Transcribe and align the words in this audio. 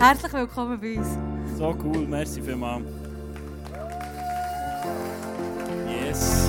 Herzlich 0.00 0.32
willkommen 0.32 0.80
bei 0.80 0.96
uns. 0.96 1.08
So 1.58 1.76
cool, 1.84 2.06
merci 2.06 2.40
vielmals. 2.40 2.86
Yes. 5.86 6.48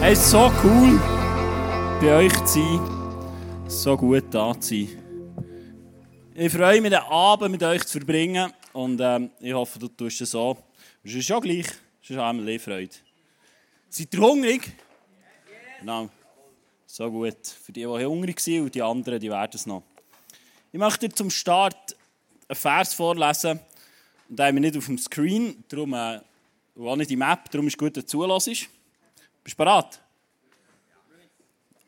Hey, 0.00 0.16
so 0.16 0.50
cool, 0.64 0.98
bei 2.00 2.14
euch 2.14 2.32
zu 2.46 2.60
sein. 2.60 3.68
So 3.68 3.94
gut 3.94 4.24
da 4.30 4.58
zu 4.58 4.86
sein. 4.86 4.88
Ich 6.34 6.50
freue 6.50 6.80
mich, 6.80 6.90
den 6.90 7.00
Abend 7.00 7.50
mit 7.50 7.62
euch 7.62 7.84
zu 7.84 7.98
verbringen. 7.98 8.50
Und 8.72 8.98
ähm, 9.02 9.30
ich 9.38 9.52
hoffe, 9.52 9.78
du 9.78 9.88
tust 9.88 10.22
es 10.22 10.30
so. 10.30 10.56
Es 11.04 11.12
ist 11.12 11.26
schon 11.26 11.42
gleich. 11.42 11.66
Es 12.02 12.08
ist 12.08 12.16
auch 12.16 12.30
eine 12.30 12.58
Freude. 12.58 12.94
Seid 13.90 14.14
ihr 14.14 14.20
hungrig? 14.20 14.72
Genau. 15.78 16.08
So 16.86 17.10
gut. 17.10 17.46
Für 17.46 17.70
die, 17.70 17.82
die 17.82 18.06
hungrig 18.06 18.40
sind 18.40 18.62
und 18.62 18.74
die 18.74 18.80
anderen, 18.80 19.20
die 19.20 19.28
werden 19.28 19.52
es 19.52 19.66
noch. 19.66 19.82
Ich 20.72 20.78
möchte 20.78 21.10
zum 21.10 21.28
Start 21.28 21.96
einen 22.52 22.60
Vers 22.60 22.94
vorlesen. 22.94 23.60
Und 24.28 24.38
den 24.38 24.46
haben 24.46 24.56
wir 24.56 24.60
nicht 24.60 24.76
auf 24.76 24.86
dem 24.86 24.98
Screen, 24.98 25.64
darum 25.68 25.94
äh, 25.94 26.20
auch 26.78 26.96
nicht 26.96 27.10
die 27.10 27.16
Map, 27.16 27.50
darum 27.50 27.66
ist 27.66 27.78
gut, 27.78 27.96
dass 27.96 28.04
du 28.04 28.10
zulässt. 28.10 28.68
Bist 29.44 29.54
du 29.54 29.56
bereit? 29.56 30.00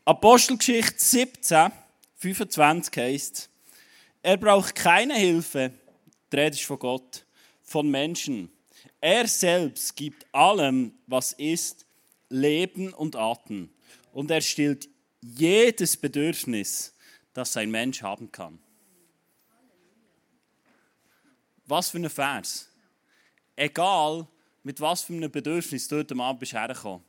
Apostelgeschichte 0.05 0.99
17, 0.99 1.73
25 2.17 2.97
heißt, 2.97 3.51
er 4.23 4.37
braucht 4.37 4.75
keine 4.75 5.15
Hilfe, 5.15 5.73
ist 6.31 6.63
von 6.63 6.79
Gott, 6.79 7.25
von 7.63 7.91
Menschen. 7.91 8.51
Er 9.01 9.29
selbst 9.29 9.95
gibt 9.95 10.27
allem, 10.35 10.95
was 11.07 11.33
ist, 11.33 11.87
Leben 12.29 12.93
und 12.93 13.17
Atem. 13.17 13.71
Und 14.13 14.31
er 14.31 14.41
stillt 14.41 14.89
jedes 15.21 15.97
Bedürfnis, 15.97 16.95
das 17.33 17.57
ein 17.57 17.71
Mensch 17.71 18.03
haben 18.03 18.33
kann. 18.33 18.59
Was 21.67 21.91
für 21.91 21.99
ein 21.99 22.11
Vers. 22.11 22.69
Egal, 23.57 24.27
mit 24.63 24.81
was 24.81 25.03
für 25.03 25.13
einem 25.13 25.31
Bedürfnis 25.31 25.89
du 25.89 25.97
heute 25.97 26.17
Abend 26.17 26.41
bist 26.41 26.53
hergekommen. 26.53 27.03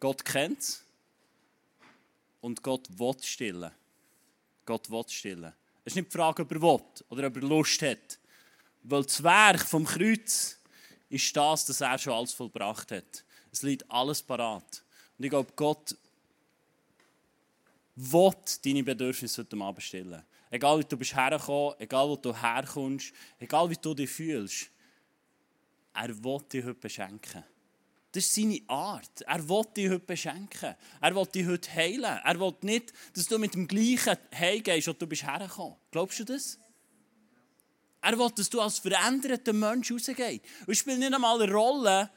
Gott 0.00 0.24
kennt 0.24 0.58
es 0.58 0.84
und 2.40 2.62
Gott 2.62 2.86
will 2.98 3.16
stillen. 3.22 3.70
Gott 4.66 4.90
will 4.90 5.04
stillen. 5.08 5.52
Es 5.84 5.92
ist 5.92 5.96
nicht 5.96 6.12
die 6.12 6.16
Frage, 6.16 6.42
ob 6.42 6.52
er 6.52 6.62
will 6.62 6.80
oder 7.08 7.26
ob 7.26 7.36
er 7.36 7.42
Lust 7.42 7.82
hat. 7.82 8.18
Weil 8.82 9.02
das 9.02 9.22
Werk 9.22 9.60
vom 9.60 9.84
Kreuz 9.84 10.58
ist 11.08 11.36
das, 11.36 11.66
dass 11.66 11.80
er 11.80 11.98
schon 11.98 12.12
alles 12.12 12.32
vollbracht 12.32 12.90
hat. 12.90 13.24
Es 13.50 13.62
liegt 13.62 13.90
alles 13.90 14.22
parat. 14.22 14.82
Und 15.18 15.24
ich 15.24 15.30
glaube, 15.30 15.52
Gott 15.56 15.96
will 17.96 18.32
deine 18.64 18.82
Bedürfnisse 18.82 19.42
heute 19.42 19.56
Abend 19.56 19.82
stillen. 19.82 20.22
Egal 20.54 20.78
wie 20.78 20.84
du 20.84 20.96
bist 20.96 21.16
hergekommen, 21.16 21.74
egal 21.80 22.08
wo 22.08 22.14
du 22.14 22.32
herkommst, 22.32 23.12
egal 23.40 23.68
wie 23.68 23.76
du 23.76 23.92
dich 23.92 24.08
fühlst. 24.08 24.70
Er 25.92 26.10
will 26.22 26.38
dich 26.52 26.64
heute 26.64 26.74
beschenken. 26.74 27.42
Das 28.12 28.24
ist 28.24 28.36
seine 28.36 28.60
Art. 28.68 29.22
Er 29.22 29.48
will 29.48 29.64
dich 29.76 29.90
heute 29.90 30.06
beschenken. 30.06 30.76
Er 31.00 31.16
will 31.16 31.26
dich 31.26 31.44
heute 31.44 31.74
heilen. 31.74 32.20
Er 32.22 32.38
will 32.38 32.54
nicht, 32.60 32.92
dass 33.14 33.26
du 33.26 33.36
mit 33.36 33.54
dem 33.54 33.66
gleichen 33.66 34.16
heimgehst, 34.32 34.86
und 34.86 35.02
du 35.02 35.08
bist 35.08 35.24
hergekommen. 35.24 35.74
Glaubst 35.90 36.20
du 36.20 36.24
das? 36.24 36.56
Er 38.00 38.16
will, 38.16 38.30
dass 38.30 38.48
du 38.48 38.60
als 38.60 38.78
veränderter 38.78 39.52
Mensch 39.52 39.90
rausgehst. 39.90 40.44
Und 40.66 40.72
es 40.72 40.78
spielt 40.78 41.00
nicht 41.00 41.12
einmal 41.12 41.42
eine 41.42 41.52
Rolle, 41.52 42.10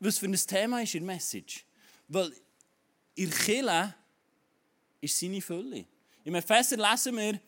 was 0.00 0.16
für 0.16 0.24
ein 0.24 0.32
Thema 0.32 0.80
ist 0.80 0.94
in 0.94 1.04
Message. 1.04 1.66
Weil 2.08 2.32
der 3.18 3.28
Kirche 3.28 3.94
ist 5.02 5.20
seine 5.20 5.42
Fülle. 5.42 5.84
Im 6.24 6.34
Epheser 6.34 6.78
lesen 6.78 7.18
wir, 7.18 7.38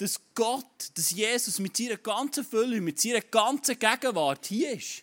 dass 0.00 0.18
Gott, 0.34 0.90
dass 0.94 1.10
Jesus 1.10 1.58
mit 1.58 1.76
seiner 1.76 1.98
ganzen 1.98 2.42
Fülle, 2.42 2.80
mit 2.80 2.98
seiner 2.98 3.20
ganzen 3.20 3.78
Gegenwart 3.78 4.46
hier 4.46 4.72
ist. 4.72 5.02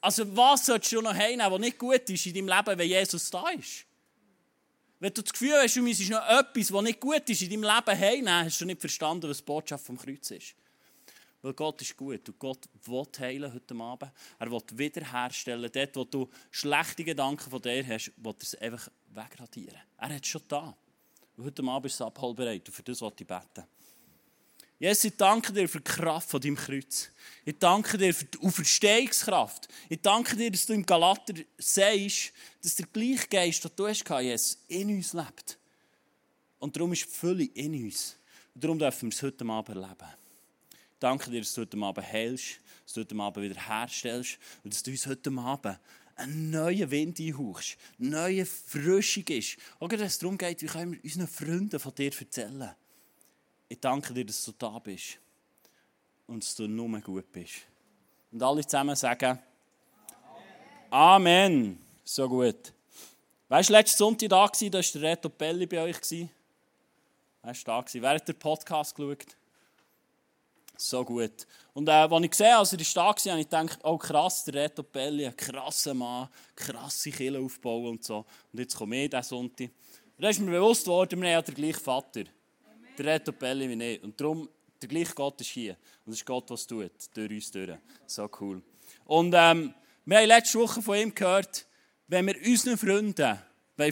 Also 0.00 0.34
was 0.34 0.64
solltest 0.64 0.92
du 0.92 1.02
noch 1.02 1.12
heimnehmen, 1.12 1.52
was 1.52 1.60
nicht 1.60 1.78
gut 1.78 2.08
ist 2.08 2.24
in 2.24 2.32
deinem 2.32 2.48
Leben, 2.48 2.78
wenn 2.78 2.88
Jesus 2.88 3.30
da 3.30 3.50
ist? 3.50 3.84
Wenn 5.00 5.12
du 5.12 5.20
das 5.20 5.32
Gefühl 5.32 5.52
hast, 5.62 5.76
du 5.76 5.82
müsstest 5.82 6.10
noch 6.10 6.26
etwas, 6.26 6.72
was 6.72 6.82
nicht 6.82 6.98
gut 6.98 7.28
ist 7.28 7.42
in 7.42 7.50
deinem 7.50 7.64
Leben 7.64 8.00
heimnehmen, 8.00 8.44
hast 8.46 8.58
du 8.58 8.64
nicht 8.64 8.80
verstanden, 8.80 9.28
was 9.28 9.38
die 9.38 9.44
Botschaft 9.44 9.84
vom 9.84 9.98
Kreuz 9.98 10.30
ist. 10.30 10.54
Weil 11.42 11.52
Gott 11.52 11.82
ist 11.82 11.94
gut 11.94 12.26
und 12.26 12.38
Gott 12.38 12.60
will 12.86 13.06
heilen 13.18 13.52
heute 13.52 13.74
Abend. 13.74 14.12
Er 14.38 14.50
will 14.50 14.62
wiederherstellen. 14.72 15.70
Dort, 15.70 15.96
wo 15.96 16.04
du 16.04 16.30
schlechte 16.50 17.04
Gedanken 17.04 17.50
von 17.50 17.60
dir 17.60 17.86
hast, 17.86 18.12
will 18.16 18.32
er 18.32 18.42
es 18.42 18.54
einfach 18.54 18.88
wegradieren. 19.10 19.80
Er 19.98 20.08
hat 20.08 20.22
es 20.22 20.28
schon 20.28 20.42
da. 20.48 20.74
Und 21.36 21.44
heute 21.44 21.62
Abend 21.64 21.86
ist 21.86 21.94
es 21.94 22.00
abholbereit 22.00 22.66
und 22.66 22.74
für 22.74 22.82
das 22.82 23.02
will 23.02 23.12
ich 23.18 23.26
beten. 23.26 23.66
Jesus, 24.78 25.04
ich 25.04 25.16
danke 25.16 25.54
dir 25.54 25.68
für 25.68 25.80
die 25.80 25.84
Kraft 25.84 26.28
von 26.28 26.40
deinem 26.40 26.56
Kreuz. 26.56 27.08
Ich 27.46 27.58
danke 27.58 27.96
dir 27.96 28.12
für 28.12 28.26
die 28.26 28.38
Auferstehungskraft. 28.40 29.68
Ich 29.88 30.02
danke 30.02 30.36
dir, 30.36 30.50
dass 30.50 30.66
du 30.66 30.74
im 30.74 30.84
Galater 30.84 31.32
sagst, 31.56 32.32
dass 32.62 32.76
der 32.76 32.86
gleiche 32.92 33.26
Geist, 33.26 33.64
den 33.64 33.70
du 33.74 33.88
hast, 33.88 34.04
Jesus, 34.20 34.58
in 34.68 34.94
uns 34.94 35.14
lebt. 35.14 35.58
Und 36.58 36.76
darum 36.76 36.92
ist 36.92 37.06
die 37.06 37.10
Fülle 37.10 37.44
in 37.44 37.84
uns. 37.84 38.16
Und 38.54 38.64
darum 38.64 38.78
dürfen 38.78 39.10
wir 39.10 39.14
es 39.14 39.22
heute 39.22 39.46
Abend 39.46 39.76
erleben. 39.76 40.08
Ich 40.70 41.00
danke 41.00 41.30
dir, 41.30 41.40
dass 41.40 41.54
du 41.54 41.62
heute 41.62 41.78
Abend 41.78 42.12
heilst, 42.12 42.60
dass 42.84 42.92
du 42.92 43.00
heute 43.00 43.16
Abend 43.16 43.44
wieder 43.44 43.68
herstellst 43.68 44.38
und 44.62 44.74
dass 44.74 44.82
du 44.82 44.90
uns 44.90 45.06
heute 45.06 45.30
Abend 45.30 45.78
einen 46.16 46.50
neuen 46.50 46.90
Wind 46.90 47.18
einhauchst, 47.18 47.78
eine 47.98 48.10
neue 48.10 48.46
Frischung 48.46 49.24
ist. 49.28 49.56
Auch 49.78 49.90
wenn 49.90 50.00
es 50.00 50.18
darum 50.18 50.36
geht, 50.36 50.60
wie 50.60 50.66
können 50.66 50.92
wir 50.92 51.04
unseren 51.04 51.28
Freunden 51.28 51.80
von 51.80 51.94
dir 51.94 52.12
erzählen. 52.18 52.74
Ich 53.68 53.80
danke 53.80 54.14
dir, 54.14 54.24
dass 54.24 54.44
du 54.44 54.52
da 54.52 54.78
bist 54.78 55.18
und 56.26 56.42
dass 56.42 56.54
du 56.54 56.68
nur 56.68 57.00
gut 57.00 57.30
bist. 57.32 57.54
Und 58.30 58.42
alle 58.42 58.64
zusammen 58.64 58.94
sagen 58.94 59.38
Amen. 60.90 61.78
So 62.04 62.28
gut. 62.28 62.72
Weißt 63.48 63.68
du, 63.68 63.72
letzten 63.72 63.98
Sonntag 63.98 64.28
da 64.28 64.36
war, 64.36 64.48
da 64.48 64.78
war 64.78 64.82
der 64.82 65.02
Reto 65.02 65.28
Pelli 65.28 65.66
bei 65.66 65.82
euch. 65.82 65.96
Er 66.12 66.28
war 67.66 67.82
da. 67.82 67.84
Wer 67.92 68.10
hat 68.10 68.28
den 68.28 68.38
Podcast 68.38 68.94
geschaut? 68.94 69.36
So 70.76 71.04
gut. 71.04 71.46
Und 71.74 71.88
äh, 71.88 71.92
als 71.92 72.24
ich 72.24 72.30
gesehen 72.30 72.54
als 72.54 72.72
er 72.72 72.78
da 72.78 73.00
war, 73.02 73.14
habe 73.14 73.40
ich 73.40 73.46
gedacht, 73.48 73.78
oh 73.82 73.98
krass, 73.98 74.44
der 74.44 74.54
Reto 74.54 74.82
Pelli, 74.82 75.26
ein 75.26 75.36
krasser 75.36 75.94
Mann, 75.94 76.28
krasse 76.54 77.10
Kille 77.10 77.40
aufbauen 77.40 77.88
und 77.88 78.04
so. 78.04 78.24
Und 78.52 78.58
jetzt 78.58 78.76
komme 78.76 79.04
ich 79.04 79.10
diesen 79.10 79.22
Sonntag. 79.22 79.70
Dann 80.18 80.30
ist 80.30 80.40
mir 80.40 80.50
bewusst 80.50 80.84
geworden, 80.84 81.20
wir 81.20 81.28
haben 81.28 81.32
ja 81.32 81.42
den 81.42 81.54
gleichen 81.54 81.80
Vater. 81.80 82.24
Der 82.98 83.06
Reto 83.06 83.32
Pelli 83.32 83.68
wie 83.68 83.76
nicht. 83.76 84.02
Und 84.02 84.20
darum, 84.20 84.48
der 84.80 84.88
gleiche 84.88 85.14
Gott 85.14 85.40
ist 85.40 85.50
hier. 85.50 85.76
Und 86.04 86.12
es 86.12 86.18
ist 86.18 86.26
Gott, 86.26 86.50
was 86.50 86.66
tut, 86.66 86.92
durch 87.14 87.30
uns 87.30 87.50
durch. 87.50 87.78
So 88.06 88.30
cool. 88.40 88.62
Und 89.04 89.34
ähm, 89.36 89.74
wir 90.04 90.18
haben 90.18 90.26
letzte 90.26 90.58
Woche 90.58 90.80
von 90.82 90.96
ihm 90.96 91.14
gehört, 91.14 91.66
wenn 92.08 92.26
wir 92.26 92.36
unseren 92.46 92.78
Freunden 92.78 93.38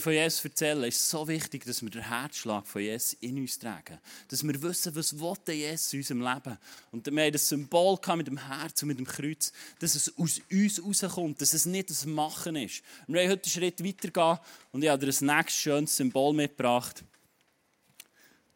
von 0.00 0.12
Jesus 0.12 0.42
erzählen, 0.44 0.84
ist 0.84 1.00
es 1.00 1.10
so 1.10 1.28
wichtig, 1.28 1.64
dass 1.66 1.82
wir 1.82 1.90
den 1.90 2.08
Herzschlag 2.08 2.66
von 2.66 2.80
Jesus 2.80 3.14
in 3.14 3.36
uns 3.38 3.58
tragen. 3.58 3.98
Dass 4.28 4.42
wir 4.42 4.62
wissen, 4.62 4.96
was 4.96 5.18
will 5.18 5.34
Jesus 5.54 5.92
in 5.92 5.98
unserem 5.98 6.22
Leben. 6.22 6.58
Und 6.90 7.06
wir 7.06 7.22
haben 7.22 7.32
das 7.32 7.48
Symbol 7.48 7.98
mit 8.16 8.26
dem 8.26 8.38
Herz 8.38 8.80
und 8.82 8.88
mit 8.88 8.98
dem 8.98 9.06
Kreuz, 9.06 9.52
dass 9.80 9.94
es 9.94 10.16
aus 10.16 10.40
uns 10.50 10.82
rauskommt, 10.82 11.40
dass 11.42 11.52
es 11.52 11.66
nicht 11.66 11.90
das 11.90 12.06
Machen 12.06 12.56
ist. 12.56 12.82
wir 13.06 13.18
wollen 13.18 13.30
heute 13.30 13.44
einen 13.44 13.52
Schritt 13.52 13.84
weitergehen 13.84 14.38
und 14.72 14.82
ich 14.82 14.88
habe 14.88 15.04
dir 15.04 15.12
ein 15.12 15.36
nächstes 15.36 15.62
schönes 15.62 15.96
Symbol 15.96 16.32
mitgebracht 16.32 17.04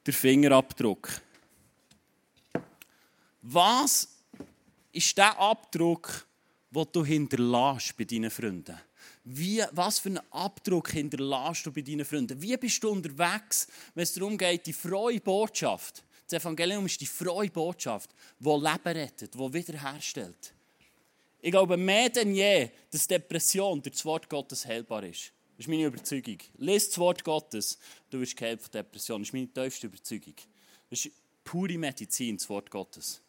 der 0.08 0.14
Fingerabdruck. 0.14 1.20
Was 3.42 4.08
ist 4.90 5.16
der 5.18 5.38
Abdruck, 5.38 6.26
den 6.70 6.86
du 6.92 7.04
hinterlässt 7.04 7.94
bei 7.94 8.04
deinen 8.04 8.30
Freunden? 8.30 8.80
Wie, 9.24 9.62
was 9.72 9.98
für 9.98 10.08
einen 10.08 10.20
Abdruck 10.30 10.90
hinterlässt 10.92 11.66
du 11.66 11.72
bei 11.72 11.82
deinen 11.82 12.06
Freunden? 12.06 12.40
Wie 12.40 12.56
bist 12.56 12.82
du 12.82 12.88
unterwegs, 12.88 13.68
wenn 13.94 14.02
es 14.02 14.14
darum 14.14 14.38
geht, 14.38 14.64
die 14.64 14.72
frohe 14.72 15.20
Botschaft, 15.20 16.02
das 16.26 16.40
Evangelium 16.40 16.86
ist 16.86 17.00
die 17.02 17.06
frohe 17.06 17.50
Botschaft, 17.50 18.10
die 18.38 18.48
Leben 18.48 18.98
rettet, 18.98 19.34
die 19.34 19.52
wiederherstellt. 19.52 20.54
Ich 21.40 21.50
glaube 21.50 21.76
mehr 21.76 22.08
denn 22.08 22.34
je, 22.34 22.70
dass 22.90 23.06
Depression 23.06 23.82
durch 23.82 23.94
das 23.94 24.04
Wort 24.06 24.28
Gottes 24.28 24.64
heilbar 24.64 25.04
ist. 25.04 25.32
Das 25.58 25.66
ist 25.66 25.70
meine 25.70 25.86
Überzeugung. 25.86 26.38
Lies 26.58 26.88
das 26.88 26.98
Wort 26.98 27.24
Gottes, 27.24 27.80
du 28.10 28.20
wirst 28.20 28.36
geheilt 28.36 28.62
von 28.62 28.70
Depression. 28.70 29.20
Das 29.20 29.28
ist 29.28 29.32
meine 29.32 29.52
tiefste 29.52 29.88
Überzeugung. 29.88 30.34
Das 30.88 31.04
ist 31.04 31.12
pure 31.42 31.76
Medizin, 31.76 32.36
das 32.36 32.48
Wort 32.48 32.70
Gottes. 32.70 33.20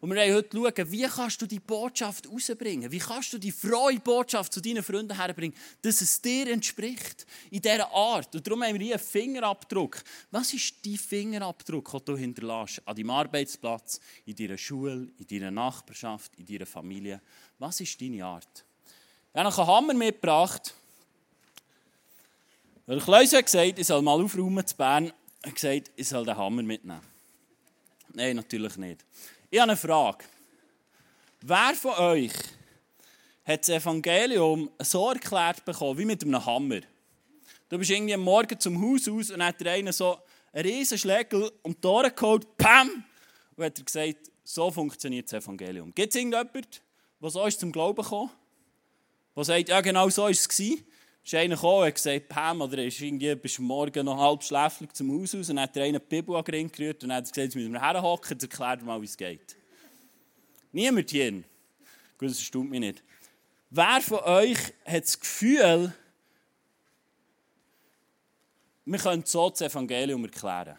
Und 0.00 0.10
wir 0.10 0.16
wollen 0.16 0.32
heute 0.32 0.56
schauen, 0.56 0.92
wie 0.92 1.02
kannst 1.02 1.42
du 1.42 1.46
die 1.46 1.58
Botschaft 1.58 2.28
rausbringen? 2.30 2.90
Wie 2.92 3.00
kannst 3.00 3.32
du 3.32 3.38
die 3.38 3.50
frohe 3.50 3.98
Botschaft 3.98 4.52
zu 4.52 4.60
deinen 4.60 4.84
Freunden 4.84 5.16
herbringen, 5.16 5.56
dass 5.80 6.00
es 6.00 6.22
dir 6.22 6.52
entspricht? 6.52 7.26
In 7.50 7.60
dieser 7.60 7.90
Art. 7.92 8.32
Und 8.32 8.46
darum 8.46 8.62
haben 8.62 8.78
wir 8.78 8.86
hier 8.86 8.94
einen 8.94 9.04
Fingerabdruck. 9.04 10.04
Was 10.30 10.54
ist 10.54 10.86
dein 10.86 10.96
Fingerabdruck, 10.96 11.90
den 11.90 12.04
du 12.04 12.16
hinterlässt? 12.16 12.80
An 12.86 12.94
deinem 12.94 13.10
Arbeitsplatz, 13.10 13.98
in 14.24 14.36
deiner 14.36 14.56
Schule, 14.56 15.08
in 15.18 15.26
deiner 15.26 15.50
Nachbarschaft, 15.50 16.30
in 16.36 16.46
deiner 16.46 16.66
Familie. 16.66 17.20
Was 17.58 17.80
ist 17.80 18.00
deine 18.00 18.24
Art? 18.24 18.64
Ich 19.34 19.40
habe 19.40 19.48
einen 19.48 19.66
Hammer 19.66 19.94
mitgebracht. 19.94 20.76
Weil 22.86 23.00
Kleus 23.00 23.32
hat 23.32 23.46
gesagt, 23.46 23.78
ich 23.78 23.86
soll 23.86 24.02
mal 24.02 24.20
aufräumen 24.20 24.66
zu 24.66 24.76
Bern, 24.76 25.12
hat 25.44 25.54
gesagt, 25.54 25.92
ich 25.94 26.08
soll 26.08 26.24
den 26.24 26.36
Hammer 26.36 26.62
mitnehmen. 26.62 27.00
Nein, 28.12 28.36
natürlich 28.36 28.76
nicht. 28.76 29.04
Ich 29.50 29.60
habe 29.60 29.70
eine 29.70 29.76
Frage. 29.76 30.24
Wer 31.42 31.74
von 31.74 31.92
euch 31.92 32.32
hat 33.44 33.60
das 33.60 33.68
Evangelium 33.68 34.68
so 34.80 35.10
erklärt 35.10 35.64
bekommen, 35.64 35.98
wie 35.98 36.04
mit 36.04 36.24
einem 36.24 36.44
Hammer? 36.44 36.80
Du 37.68 37.78
bist 37.78 37.90
irgendwie 37.90 38.14
am 38.14 38.20
Morgen 38.20 38.58
zum 38.58 38.82
Haus 38.82 39.08
aus 39.08 39.30
und 39.30 39.44
hat 39.44 39.60
der 39.60 39.74
eine 39.74 39.92
so 39.92 40.18
einen 40.52 40.66
riesen 40.68 40.98
Schlägel 40.98 41.52
um 41.62 41.74
die 41.74 41.80
Tore 41.80 42.10
geholt, 42.10 42.56
pam! 42.56 43.04
Und 43.56 43.64
hat 43.64 43.78
er 43.78 43.84
gesagt, 43.84 44.30
so 44.42 44.70
funktioniert 44.72 45.32
das 45.32 45.44
Evangelium. 45.44 45.94
Gibt 45.94 46.12
es 46.12 46.16
irgendjemanden, 46.16 46.66
der 47.20 47.30
so 47.30 47.46
ist 47.46 47.60
zum 47.60 47.70
Glauben 47.70 48.02
gekommen? 48.02 48.30
Der 49.36 49.44
sagt, 49.44 49.68
ja 49.68 49.80
genau 49.80 50.08
so 50.08 50.22
war 50.22 50.30
es. 50.30 50.48
Ist 51.24 51.34
einer 51.34 51.54
gekommen 51.54 51.86
und 51.86 51.94
gesagt, 51.94 52.28
Pam, 52.28 52.60
oder 52.62 52.84
ist 52.84 53.00
irgendwie, 53.00 53.34
bist 53.34 53.58
morgen 53.60 54.04
noch 54.04 54.18
halb 54.18 54.42
schläfrig 54.42 54.94
zum 54.94 55.12
Haus 55.12 55.34
aus 55.34 55.50
und 55.50 55.60
hat 55.60 55.76
der 55.76 55.84
eine 55.84 56.00
Bibel 56.00 56.34
an 56.34 56.44
den 56.44 56.70
gerührt 56.70 57.04
und 57.04 57.12
hat 57.12 57.24
gesagt, 57.24 57.36
jetzt 57.38 57.54
müssen 57.54 57.72
wir 57.72 57.80
herhocken, 57.80 58.32
und 58.32 58.42
erklärt 58.42 58.82
mal, 58.82 59.00
wie 59.00 59.06
es 59.06 59.16
geht. 59.16 59.56
Niemand 60.72 61.10
hier. 61.10 61.44
Gut, 62.18 62.30
das 62.30 62.40
stimmt 62.40 62.70
mich 62.70 62.80
nicht. 62.80 63.02
Wer 63.70 64.00
von 64.00 64.18
euch 64.20 64.58
hat 64.84 65.04
das 65.04 65.18
Gefühl, 65.18 65.92
wir 68.84 68.98
können 68.98 69.24
so 69.24 69.48
das 69.48 69.60
Evangelium 69.60 70.24
erklären? 70.24 70.78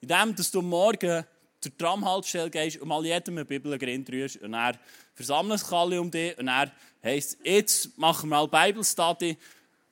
Indem, 0.00 0.34
dass 0.36 0.50
du 0.50 0.62
morgen 0.62 1.24
zur 1.60 1.76
Tramhaltestelle 1.76 2.50
gehst 2.50 2.78
und 2.78 2.88
mal 2.88 3.04
jedem 3.04 3.36
eine 3.36 3.44
Bibel 3.44 3.72
rührst 3.74 4.36
und 4.38 4.54
er 4.54 4.78
versammeln 5.14 5.58
sich 5.58 5.70
alle 5.70 6.00
um 6.00 6.10
dich 6.10 6.36
und 6.38 6.48
er 6.48 6.72
heisst, 7.02 7.38
jetzt 7.44 7.96
machen 7.98 8.30
wir 8.30 8.46
mal 8.46 8.66
Bible 8.66 8.84
Study 8.84 9.36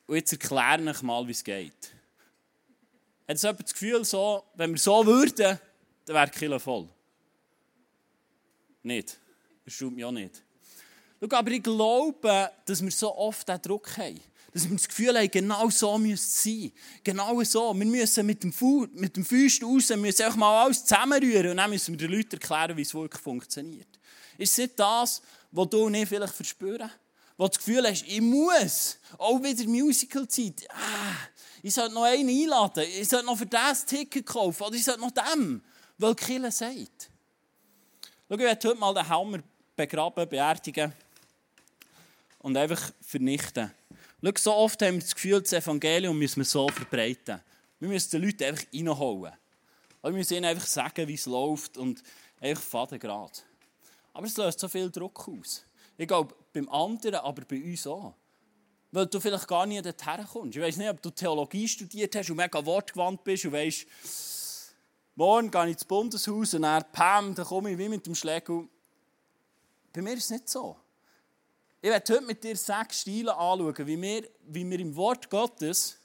und 0.06 0.16
jetzt 0.16 0.32
erklären 0.32 0.88
ich 0.88 1.02
mal, 1.02 1.26
wie 1.26 1.32
es 1.32 1.44
geht. 1.44 1.92
Hat 3.28 3.36
es 3.36 3.42
das 3.42 3.72
Gefühl, 3.72 4.04
so, 4.04 4.44
wenn 4.54 4.70
wir 4.70 4.78
so 4.78 5.04
würden, 5.04 5.58
dann 6.06 6.16
wäre 6.16 6.30
die 6.30 6.38
Kirche 6.38 6.60
voll? 6.60 6.88
Nicht. 8.82 9.18
Das 9.64 9.74
stimmt 9.74 10.02
auch 10.02 10.10
nicht. 10.10 10.42
Schau, 11.20 11.36
aber 11.36 11.50
ich 11.50 11.62
glaube, 11.62 12.50
dass 12.64 12.82
wir 12.82 12.90
so 12.90 13.14
oft 13.14 13.46
diesen 13.46 13.62
Druck 13.62 13.98
haben. 13.98 14.20
Dass 14.58 14.68
wir 14.68 14.76
das 14.76 14.88
Gefühl 14.88 15.16
haben, 15.16 15.30
genau 15.30 15.70
so 15.70 15.96
müsste 15.98 16.26
es 16.26 16.42
sein. 16.42 16.72
Genau 17.04 17.40
so. 17.44 17.72
Wir 17.78 17.86
müssen 17.86 18.26
mit 18.26 18.42
dem, 18.42 18.52
Fu 18.52 18.88
mit 18.92 19.14
dem 19.16 19.24
Füßen 19.24 19.64
raus, 19.64 19.88
müssen 19.90 20.22
einfach 20.24 20.36
mal 20.36 20.64
alles 20.64 20.84
zusammenrühren 20.84 21.52
und 21.52 21.58
dann 21.58 21.70
müssen 21.70 21.92
wir 21.92 22.08
den 22.08 22.16
Leuten 22.16 22.32
erklären, 22.32 22.76
wie 22.76 22.82
es 22.82 22.92
wirklich 22.92 23.22
funktioniert. 23.22 23.86
Ist 24.36 24.50
es 24.50 24.58
nicht 24.58 24.80
das, 24.80 25.22
was 25.52 25.68
du 25.68 25.88
nicht 25.88 26.08
vielleicht 26.08 26.34
verspüren? 26.34 26.90
Wo 27.36 27.44
du 27.44 27.50
das 27.50 27.58
Gefühl 27.58 27.86
hast, 27.86 28.04
ich 28.04 28.20
muss, 28.20 28.98
auch 29.16 29.40
wieder 29.40 29.64
Musical-Zeit, 29.68 30.66
ah, 30.70 31.28
ich 31.62 31.72
sollte 31.72 31.94
noch 31.94 32.02
einen 32.02 32.28
einladen, 32.28 32.84
ich 33.00 33.08
sollte 33.08 33.26
noch 33.26 33.38
für 33.38 33.46
das 33.46 33.86
Ticket 33.86 34.26
kaufen 34.26 34.64
oder 34.64 34.74
ich 34.74 34.82
sollte 34.82 35.02
noch 35.02 35.12
dem, 35.12 35.62
weil 35.98 36.16
Kille 36.16 36.50
sagt. 36.50 37.10
Schau, 38.28 38.34
ich 38.34 38.40
werde 38.40 38.68
heute 38.68 38.80
mal 38.80 38.92
den 38.92 39.08
Hammer 39.08 39.38
begraben, 39.76 40.28
beerdigen 40.28 40.92
und 42.40 42.56
einfach 42.56 42.90
vernichten. 43.00 43.70
Schau, 44.20 44.32
so 44.36 44.54
oft 44.54 44.82
haben 44.82 44.94
wir 44.94 45.00
das 45.00 45.14
Gefühl, 45.14 45.40
das 45.40 45.52
Evangelium 45.52 46.18
müssen 46.18 46.38
wir 46.40 46.44
so 46.44 46.68
verbreiten. 46.68 47.40
Wir 47.78 47.88
müssen 47.88 48.10
den 48.10 48.22
Leuten 48.22 48.44
einfach 48.44 48.64
reinholen. 48.74 49.32
Wir 50.02 50.10
müssen 50.10 50.34
ihnen 50.34 50.46
einfach 50.46 50.66
sagen, 50.66 51.06
wie 51.06 51.14
es 51.14 51.26
läuft 51.26 51.76
und 51.76 52.02
einfach 52.40 52.62
faden 52.62 52.98
gerade. 52.98 53.38
Aber 54.12 54.26
es 54.26 54.36
löst 54.36 54.58
so 54.58 54.66
viel 54.66 54.90
Druck 54.90 55.28
aus. 55.28 55.64
Ich 55.96 56.08
glaube, 56.08 56.34
beim 56.52 56.68
anderen, 56.68 57.16
aber 57.16 57.44
bei 57.44 57.62
uns 57.62 57.86
auch. 57.86 58.14
Weil 58.90 59.06
du 59.06 59.20
vielleicht 59.20 59.46
gar 59.46 59.66
nicht 59.66 59.84
dorthin 59.84 60.26
kommst. 60.26 60.56
Ich 60.56 60.62
weiß 60.62 60.76
nicht, 60.78 60.90
ob 60.90 61.00
du 61.00 61.10
Theologie 61.10 61.68
studiert 61.68 62.16
hast 62.16 62.30
und 62.30 62.36
mega 62.36 62.64
wortgewandt 62.64 63.22
bist 63.22 63.44
und 63.44 63.52
weißt, 63.52 63.86
morgen 65.14 65.50
gehe 65.50 65.64
ich 65.64 65.72
ins 65.72 65.84
Bundeshaus 65.84 66.54
und 66.54 66.62
dann, 66.62 66.84
pam, 66.90 67.34
dann 67.34 67.46
komme 67.46 67.70
ich 67.70 67.78
wie 67.78 67.88
mit 67.88 68.04
dem 68.06 68.14
Schlägel. 68.14 68.68
Bei 69.92 70.02
mir 70.02 70.14
ist 70.14 70.24
es 70.24 70.30
nicht 70.30 70.48
so. 70.48 70.76
Ich 71.80 71.90
werde 71.90 72.12
heute 72.12 72.26
mit 72.26 72.42
dir 72.42 72.56
sechs 72.56 73.02
Stile 73.02 73.32
anschauen, 73.36 73.86
wie 73.86 74.02
wir, 74.02 74.28
wie 74.48 74.68
wir 74.68 74.80
im 74.80 74.96
Wort 74.96 75.30
Gottes, 75.30 75.96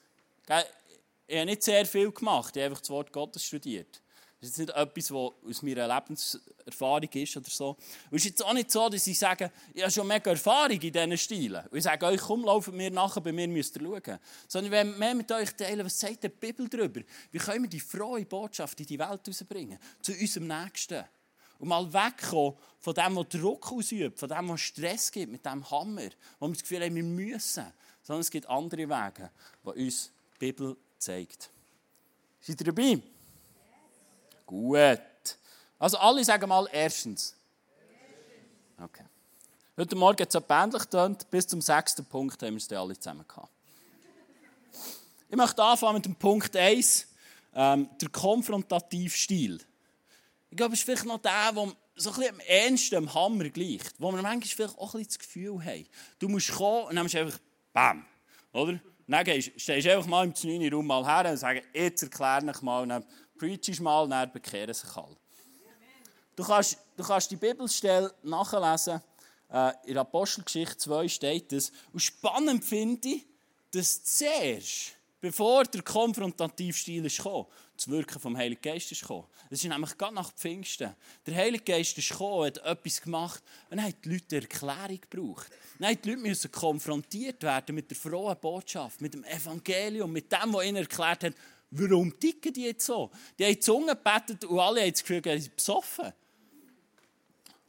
ich 0.45 1.35
habe 1.35 1.45
nicht 1.47 1.63
sehr 1.63 1.83
viel 1.87 2.11
gemacht, 2.11 2.55
ich 2.55 2.61
habe 2.61 2.69
einfach 2.69 2.81
das 2.81 2.91
Wort 2.91 3.11
Gottes 3.11 3.43
studiert. 3.43 3.99
Das 4.39 4.51
ist 4.51 4.57
nicht 4.59 4.69
etwas, 4.69 5.09
was 5.09 5.31
aus 5.49 5.61
meiner 5.63 5.87
Lebenserfahrung 5.87 7.09
ist 7.13 7.37
oder 7.37 7.49
so. 7.49 7.69
Und 7.69 8.17
es 8.17 8.25
ist 8.25 8.25
jetzt 8.25 8.45
auch 8.45 8.53
nicht 8.53 8.69
so, 8.69 8.87
dass 8.87 9.07
ich 9.07 9.17
sage, 9.17 9.51
ich 9.73 9.81
habe 9.81 9.91
schon 9.91 10.05
mega 10.05 10.29
Erfahrung 10.29 10.79
in 10.79 10.91
diesen 10.91 11.17
Stilen. 11.17 11.65
Und 11.71 11.77
ich 11.77 11.83
sage 11.83 12.05
euch, 12.05 12.21
komm, 12.21 12.43
laufen 12.43 12.75
mir 12.75 12.91
nachher, 12.91 13.21
bei 13.21 13.31
mir 13.31 13.47
müsst 13.47 13.75
ihr 13.77 13.81
schauen. 13.81 14.19
Sondern 14.47 14.71
will 14.71 14.97
mehr 14.97 15.15
mit 15.15 15.31
euch 15.31 15.55
teilen, 15.55 15.85
was 15.85 15.99
sagt 15.99 16.23
die 16.23 16.29
Bibel 16.29 16.67
darüber? 16.67 17.01
Wie 17.31 17.37
können 17.39 17.63
wir 17.63 17.69
die 17.69 17.79
frohe 17.79 18.25
Botschaft 18.25 18.79
in 18.81 18.85
die 18.85 18.99
Welt 18.99 19.21
rausbringen? 19.27 19.79
Zu 20.01 20.11
unserem 20.11 20.47
Nächsten. 20.47 21.03
Und 21.63 21.69
mal 21.69 21.93
wegkommen 21.93 22.57
von 22.77 22.93
dem, 22.93 23.15
was 23.15 23.29
Druck 23.29 23.71
ausübt, 23.71 24.19
von 24.19 24.27
dem, 24.27 24.49
was 24.49 24.59
Stress 24.59 25.09
gibt, 25.09 25.31
mit 25.31 25.45
dem 25.45 25.71
Hammer, 25.71 26.09
wo 26.37 26.47
wir 26.47 26.53
das 26.53 26.61
Gefühl 26.61 26.83
haben, 26.83 26.93
wir 26.93 27.03
müssen. 27.03 27.65
Sondern 28.01 28.19
es 28.19 28.29
gibt 28.29 28.49
andere 28.49 28.89
Wege, 28.89 29.31
die 29.63 29.85
uns 29.85 30.11
die 30.33 30.39
Bibel 30.39 30.75
zeigt. 30.97 31.49
Seid 32.41 32.59
ihr 32.59 32.65
dabei? 32.65 33.01
Gut. 34.45 35.37
Also 35.79 35.97
alle 35.99 36.25
sagen 36.25 36.49
mal 36.49 36.67
erstens. 36.69 37.33
Okay. 38.77 39.05
Heute 39.77 39.95
Morgen 39.95 40.21
hat 40.21 40.35
es 40.35 40.41
ähnlich 40.49 40.81
getönt. 40.81 41.31
Bis 41.31 41.47
zum 41.47 41.61
sechsten 41.61 42.03
Punkt 42.03 42.43
haben 42.43 42.55
wir 42.55 42.57
es 42.57 42.69
alle 42.73 42.99
zusammen 42.99 43.25
gehabt. 43.25 43.47
Ich 45.29 45.37
möchte 45.37 45.63
anfangen 45.63 45.95
mit 45.95 46.05
dem 46.07 46.15
Punkt 46.15 46.57
1, 46.57 47.07
ähm, 47.55 47.87
der 48.01 48.09
konfrontative 48.09 49.17
Stil. 49.17 49.61
Ich 50.53 50.57
glaube, 50.57 50.73
es 50.75 50.81
ist 50.81 50.85
vielleicht 50.85 51.05
noch 51.05 51.17
der, 51.17 51.51
der 51.51 51.73
so 51.95 52.11
am 52.11 52.39
ehesten 52.47 52.97
am 52.97 53.11
Hammer 53.11 53.49
gleicht, 53.49 53.95
wo 53.97 54.11
wir 54.11 54.21
manchmal 54.21 54.41
vielleicht 54.41 54.77
auch 54.77 54.93
ein 54.93 55.03
das 55.03 55.17
Gefühl 55.17 55.59
haben. 55.65 55.87
Du 56.19 56.29
musst 56.29 56.51
kommen 56.51 56.89
und 56.89 56.95
dann 56.95 57.07
du 57.07 57.17
einfach 57.17 57.39
BAM, 57.73 58.05
oder? 58.51 58.79
Dann 59.07 59.25
gehst, 59.25 59.49
stehst 59.59 59.87
du 59.87 59.91
einfach 59.91 60.05
mal 60.05 60.25
im 60.25 60.33
9. 60.43 60.71
Raum 60.71 60.85
mal 60.85 61.03
her 61.03 61.31
und 61.31 61.37
sagst, 61.37 61.63
jetzt 61.73 62.03
erkläre 62.03 62.51
ich 62.51 62.61
mal, 62.61 62.87
dann 62.87 63.03
preachst 63.35 63.81
mal, 63.81 64.07
dann 64.07 64.31
bekehren 64.31 64.75
sich 64.75 64.95
alle. 64.95 65.17
Du 66.35 66.43
kannst, 66.43 66.77
du 66.97 67.03
kannst 67.03 67.31
die 67.31 67.35
Bibelstelle 67.35 68.13
nachlesen. 68.21 69.01
Äh, 69.51 69.71
in 69.85 69.97
Apostelgeschichte 69.97 70.77
2 70.77 71.07
steht 71.07 71.51
es. 71.51 71.71
Und 71.91 71.99
spannend 71.99 72.63
finde 72.63 73.07
ich, 73.07 73.25
dass 73.71 74.03
zuerst, 74.03 74.91
bevor 75.19 75.63
der 75.63 75.81
Konfrontativstil 75.81 77.03
ist 77.05 77.17
gekommen, 77.17 77.47
das 77.83 77.91
Wirken 77.91 78.19
vom 78.19 78.37
Heiligen 78.37 78.61
Geist 78.61 78.91
ist 78.91 79.01
gekommen. 79.01 79.27
Das 79.49 79.61
ist 79.61 79.69
nämlich 79.69 79.97
gerade 79.97 80.15
nach 80.15 80.31
Pfingsten. 80.31 80.95
Der 81.25 81.35
Heilige 81.35 81.63
Geist 81.63 81.97
ist 81.97 82.09
gekommen, 82.09 82.45
hat 82.45 82.57
etwas 82.59 83.01
gemacht 83.01 83.43
und 83.69 83.77
dann 83.77 83.85
haben 83.85 83.95
die 84.03 84.09
Leute 84.09 84.35
eine 84.37 84.41
Erklärung 84.43 85.01
gebraucht. 85.09 85.51
Dann 85.79 85.97
die 86.01 86.09
Leute 86.09 86.21
müssen 86.21 86.51
konfrontiert 86.51 87.43
werden 87.43 87.75
mit 87.75 87.89
der 87.89 87.97
frohen 87.97 88.37
Botschaft, 88.39 89.01
mit 89.01 89.13
dem 89.13 89.23
Evangelium, 89.25 90.11
mit 90.11 90.31
dem, 90.31 90.53
was 90.53 90.65
ihnen 90.65 90.77
erklärt 90.77 91.25
hat, 91.25 91.33
warum 91.71 92.17
ticken 92.17 92.53
die 92.53 92.65
jetzt 92.65 92.85
so? 92.85 93.11
Die 93.37 93.45
haben 93.45 93.53
die 93.53 93.59
Zunge 93.59 93.95
gebetet 93.95 94.45
und 94.45 94.59
alle 94.59 94.81
haben 94.81 94.91
das 94.91 95.03
Gefühl, 95.03 95.21
sie 95.23 95.39
sind 95.39 95.55
besoffen. 95.55 96.13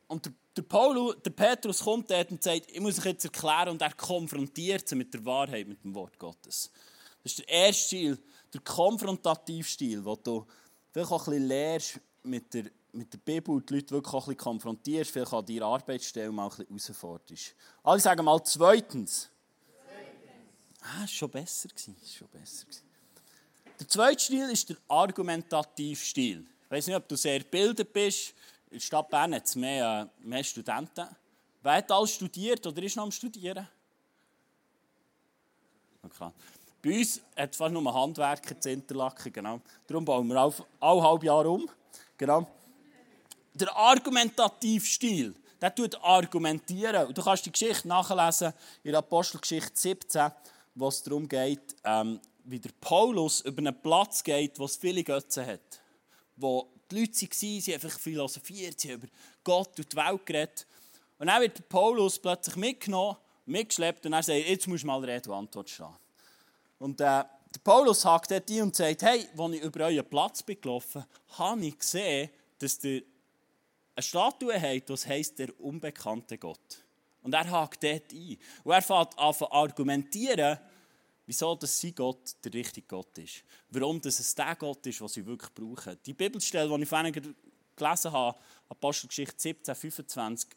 Und 0.06 0.26
der, 0.26 0.32
der, 0.56 0.62
Paulus, 0.62 1.16
der 1.24 1.30
Petrus 1.30 1.80
kommt 1.80 2.10
dort 2.10 2.30
und 2.30 2.42
sagt, 2.42 2.70
ich 2.70 2.80
muss 2.80 2.98
euch 3.00 3.06
jetzt 3.06 3.24
erklären 3.24 3.70
und 3.70 3.82
er 3.82 3.92
konfrontiert 3.94 4.88
sie 4.88 4.94
mit 4.94 5.12
der 5.12 5.24
Wahrheit, 5.24 5.66
mit 5.66 5.82
dem 5.82 5.94
Wort 5.94 6.18
Gottes. 6.18 6.70
Das 7.24 7.32
ist 7.32 7.38
der 7.38 7.48
erste 7.48 7.86
Stil, 7.86 8.18
der 8.52 8.60
konfrontative 8.60 9.64
Stil, 9.64 10.04
wo 10.04 10.14
du 10.14 10.46
vielleicht 10.92 11.10
auch 11.10 11.26
ein 11.26 11.32
bisschen 11.32 11.48
lernst 11.48 12.00
mit 12.22 12.52
der, 12.52 12.64
mit 12.92 13.12
der 13.12 13.18
Bibel 13.18 13.62
die 13.62 13.74
Leute 13.74 13.90
wirklich 13.92 14.14
auch 14.14 14.26
ein 14.28 14.34
bisschen 14.34 14.36
konfrontierst, 14.36 15.10
vielleicht 15.10 15.32
an 15.32 15.46
deiner 15.46 15.66
Arbeitsstelle 15.66 16.30
mal 16.30 16.44
ein 16.44 16.66
bisschen 16.66 16.94
herausforderst. 16.94 17.54
Alle 17.82 18.00
sagen 18.00 18.24
mal 18.24 18.42
zweitens. 18.44 19.30
Zweitens. 19.88 20.82
Ah, 20.82 21.04
ist 21.04 21.14
schon 21.14 21.30
besser 21.30 21.68
gewesen. 21.70 21.96
Ist 22.02 22.14
schon 22.14 22.28
besser 22.28 22.66
gewesen. 22.66 22.82
Der 23.80 23.88
zweite 23.88 24.22
Stil 24.22 24.50
ist 24.50 24.68
der 24.68 24.76
argumentative 24.86 25.96
Stil. 25.96 26.46
Ich 26.64 26.70
weiß 26.70 26.86
nicht, 26.88 26.96
ob 26.96 27.08
du 27.08 27.16
sehr 27.16 27.40
gebildet 27.40 27.92
bist. 27.92 28.34
In 28.66 28.78
der 28.78 28.80
Stadt 28.80 29.08
Bern 29.08 29.34
hat 29.34 29.46
es 29.46 29.56
mehr, 29.56 30.10
äh, 30.20 30.26
mehr 30.26 30.44
Studenten. 30.44 31.08
Wer 31.62 31.72
hat 31.72 31.90
alles 31.90 32.10
studiert 32.10 32.66
oder 32.66 32.82
ist 32.82 32.96
noch 32.96 33.04
am 33.04 33.10
Studieren? 33.10 33.66
Okay. 36.02 36.30
Bei 36.84 36.98
uns 36.98 37.22
hat 37.34 37.52
es 37.52 37.56
fast 37.56 37.72
nur 37.72 37.94
Handwerker 37.94 38.60
zu 38.60 38.70
Interlaken, 38.70 39.32
genau. 39.32 39.60
Darum 39.86 40.04
bauen 40.04 40.26
wir 40.28 40.42
auf, 40.42 40.62
alle 40.78 41.02
halb 41.02 41.24
Jahr 41.24 41.46
um. 41.46 41.66
Genau. 42.18 42.46
Der 43.54 43.74
argumentative 43.74 44.84
Stil, 44.84 45.34
der 45.62 45.74
tut 45.74 45.94
argumentieren. 46.02 47.14
Du 47.14 47.22
kannst 47.22 47.46
die 47.46 47.52
Geschichte 47.52 47.88
nachlesen 47.88 48.52
in 48.82 48.90
der 48.90 48.98
Apostelgeschichte 48.98 49.72
17, 49.74 50.30
wo 50.74 50.88
es 50.88 51.02
darum 51.02 51.26
geht, 51.26 51.74
ähm, 51.84 52.20
wie 52.44 52.60
der 52.60 52.72
Paulus 52.82 53.40
über 53.40 53.60
einen 53.60 53.80
Platz 53.80 54.22
geht, 54.22 54.58
wo 54.58 54.66
es 54.66 54.76
viele 54.76 55.02
Götzen 55.02 55.46
hat. 55.46 55.80
Wo 56.36 56.68
die 56.90 57.00
Leute 57.00 57.12
waren, 57.22 57.30
sie 57.30 57.62
haben 57.62 57.82
einfach 57.82 57.98
philosophiert, 57.98 58.78
sie 58.78 58.92
haben 58.92 59.00
über 59.00 59.08
Gott 59.42 59.78
und 59.78 59.90
die 59.90 59.96
Welt 59.96 60.26
geredet. 60.26 60.66
Und 61.18 61.28
dann 61.28 61.40
wird 61.40 61.66
Paulus 61.66 62.18
plötzlich 62.18 62.56
mitgenommen, 62.56 63.16
mitgeschleppt 63.46 64.04
und 64.04 64.12
er 64.12 64.22
sagt, 64.22 64.38
jetzt 64.38 64.68
musst 64.68 64.82
du 64.82 64.88
mal 64.88 65.02
Rede 65.02 65.30
und 65.30 65.38
Antwort 65.38 65.70
stehen. 65.70 66.03
Und 66.78 67.00
äh, 67.00 67.04
der 67.04 67.60
Paulus 67.62 68.04
hakt 68.04 68.30
dort 68.30 68.50
ein 68.50 68.62
und 68.62 68.76
sagt, 68.76 69.02
hey, 69.02 69.28
als 69.36 69.54
ich 69.54 69.62
über 69.62 69.86
euren 69.86 70.08
Platz 70.08 70.42
bin 70.42 70.60
gelaufen, 70.60 71.04
habe 71.38 71.64
ich 71.64 71.78
gesehen, 71.78 72.30
dass 72.58 72.78
der 72.78 73.02
eine 73.96 74.02
Statue 74.02 74.60
hat, 74.60 74.88
die 74.88 75.08
heisst 75.08 75.38
der 75.38 75.60
unbekannte 75.60 76.36
Gott. 76.38 76.84
Und 77.22 77.32
er 77.32 77.48
hakt 77.48 77.82
dort 77.82 78.12
ein. 78.12 78.38
Und 78.64 78.72
er 78.72 78.82
fängt 78.82 79.18
an 79.18 79.34
zu 79.34 79.50
argumentieren, 79.50 80.58
wieso 81.26 81.54
dass 81.54 81.80
sein 81.80 81.94
Gott 81.94 82.34
der 82.44 82.52
richtige 82.52 82.86
Gott 82.86 83.16
ist. 83.18 83.44
Warum 83.70 84.00
dass 84.00 84.18
es 84.18 84.34
der 84.34 84.56
Gott 84.56 84.84
ist, 84.86 85.00
den 85.00 85.08
sie 85.08 85.24
wirklich 85.24 85.54
brauchen. 85.54 85.98
Die 86.04 86.12
Bibelstelle, 86.12 86.68
die 86.76 86.82
ich 86.82 86.88
vorhin 86.88 87.34
gelesen 87.76 88.12
habe, 88.12 88.38
Apostelgeschichte 88.68 89.36
17, 89.38 89.74
25, 89.74 90.50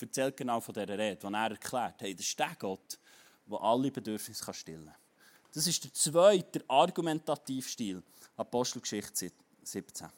erzählt 0.00 0.36
genau 0.36 0.60
von 0.60 0.74
dieser 0.74 0.98
Rede, 0.98 1.16
die 1.16 1.26
er 1.26 1.50
erklärt, 1.50 2.02
hey, 2.02 2.14
das 2.14 2.26
ist 2.26 2.38
der 2.38 2.54
Gott, 2.58 2.98
der 3.46 3.60
alle 3.60 3.90
Bedürfnisse 3.90 4.52
stillen 4.52 4.86
kann. 4.86 4.94
Das 5.52 5.66
ist 5.66 5.82
der 5.84 5.92
zweite 5.92 6.64
Argumentativstil, 6.68 8.02
Apostelgeschichte 8.36 9.32
17. 9.62 10.08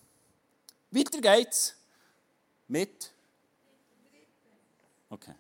Weiter 0.91 1.21
geht's 1.21 1.75
mit. 2.69 3.11
Okay. 5.09 5.35